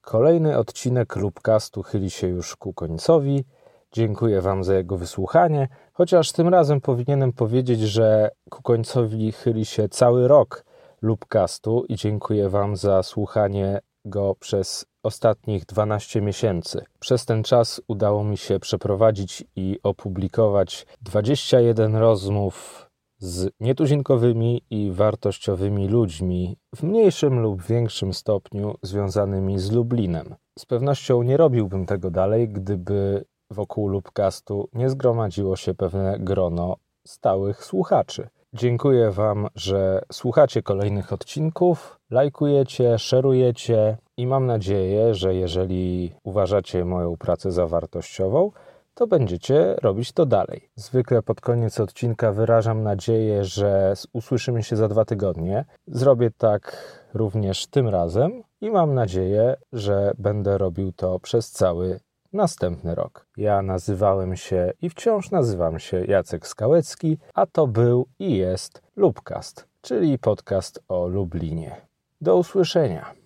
Kolejny 0.00 0.58
odcinek 0.58 1.16
Lubcastu 1.16 1.82
chyli 1.82 2.10
się 2.10 2.26
już 2.26 2.56
ku 2.56 2.72
końcowi. 2.72 3.44
Dziękuję 3.92 4.40
Wam 4.40 4.64
za 4.64 4.74
jego 4.74 4.96
wysłuchanie, 4.96 5.68
chociaż 5.92 6.32
tym 6.32 6.48
razem 6.48 6.80
powinienem 6.80 7.32
powiedzieć, 7.32 7.80
że 7.80 8.30
ku 8.50 8.62
końcowi 8.62 9.32
chyli 9.32 9.64
się 9.64 9.88
cały 9.88 10.28
rok 10.28 10.64
Lubcastu 11.02 11.84
i 11.88 11.96
dziękuję 11.96 12.48
Wam 12.48 12.76
za 12.76 13.02
słuchanie 13.02 13.80
go 14.04 14.34
przez 14.40 14.86
ostatnich 15.02 15.66
12 15.66 16.20
miesięcy. 16.20 16.84
Przez 16.98 17.24
ten 17.24 17.42
czas 17.42 17.80
udało 17.88 18.24
mi 18.24 18.36
się 18.36 18.60
przeprowadzić 18.60 19.44
i 19.56 19.78
opublikować 19.82 20.86
21 21.02 21.96
rozmów 21.96 22.87
z 23.18 23.50
nietuzinkowymi 23.60 24.62
i 24.70 24.92
wartościowymi 24.92 25.88
ludźmi 25.88 26.56
w 26.76 26.82
mniejszym 26.82 27.40
lub 27.40 27.62
większym 27.62 28.14
stopniu 28.14 28.74
związanymi 28.82 29.58
z 29.58 29.70
Lublinem. 29.70 30.34
Z 30.58 30.66
pewnością 30.66 31.22
nie 31.22 31.36
robiłbym 31.36 31.86
tego 31.86 32.10
dalej, 32.10 32.48
gdyby 32.48 33.24
wokół 33.50 33.88
Lubcastu 33.88 34.68
nie 34.72 34.90
zgromadziło 34.90 35.56
się 35.56 35.74
pewne 35.74 36.18
grono 36.18 36.76
stałych 37.06 37.64
słuchaczy. 37.64 38.28
Dziękuję 38.52 39.10
Wam, 39.10 39.46
że 39.54 40.02
słuchacie 40.12 40.62
kolejnych 40.62 41.12
odcinków, 41.12 42.00
lajkujecie, 42.10 42.98
szerujecie 42.98 43.96
i 44.16 44.26
mam 44.26 44.46
nadzieję, 44.46 45.14
że 45.14 45.34
jeżeli 45.34 46.12
uważacie 46.22 46.84
moją 46.84 47.16
pracę 47.16 47.52
za 47.52 47.66
wartościową, 47.66 48.50
to 48.98 49.06
będziecie 49.06 49.74
robić 49.82 50.12
to 50.12 50.26
dalej. 50.26 50.70
Zwykle 50.74 51.22
pod 51.22 51.40
koniec 51.40 51.80
odcinka 51.80 52.32
wyrażam 52.32 52.82
nadzieję, 52.82 53.44
że 53.44 53.94
usłyszymy 54.12 54.62
się 54.62 54.76
za 54.76 54.88
dwa 54.88 55.04
tygodnie. 55.04 55.64
Zrobię 55.86 56.30
tak 56.30 56.76
również 57.14 57.66
tym 57.66 57.88
razem 57.88 58.42
i 58.60 58.70
mam 58.70 58.94
nadzieję, 58.94 59.56
że 59.72 60.12
będę 60.18 60.58
robił 60.58 60.92
to 60.92 61.18
przez 61.18 61.50
cały 61.50 62.00
następny 62.32 62.94
rok. 62.94 63.26
Ja 63.36 63.62
nazywałem 63.62 64.36
się 64.36 64.72
i 64.82 64.90
wciąż 64.90 65.30
nazywam 65.30 65.78
się 65.78 66.04
Jacek 66.04 66.46
Skałecki, 66.46 67.18
a 67.34 67.46
to 67.46 67.66
był 67.66 68.06
i 68.18 68.36
jest 68.36 68.82
Lubcast, 68.96 69.68
czyli 69.80 70.18
podcast 70.18 70.82
o 70.88 71.06
Lublinie. 71.06 71.76
Do 72.20 72.36
usłyszenia. 72.36 73.14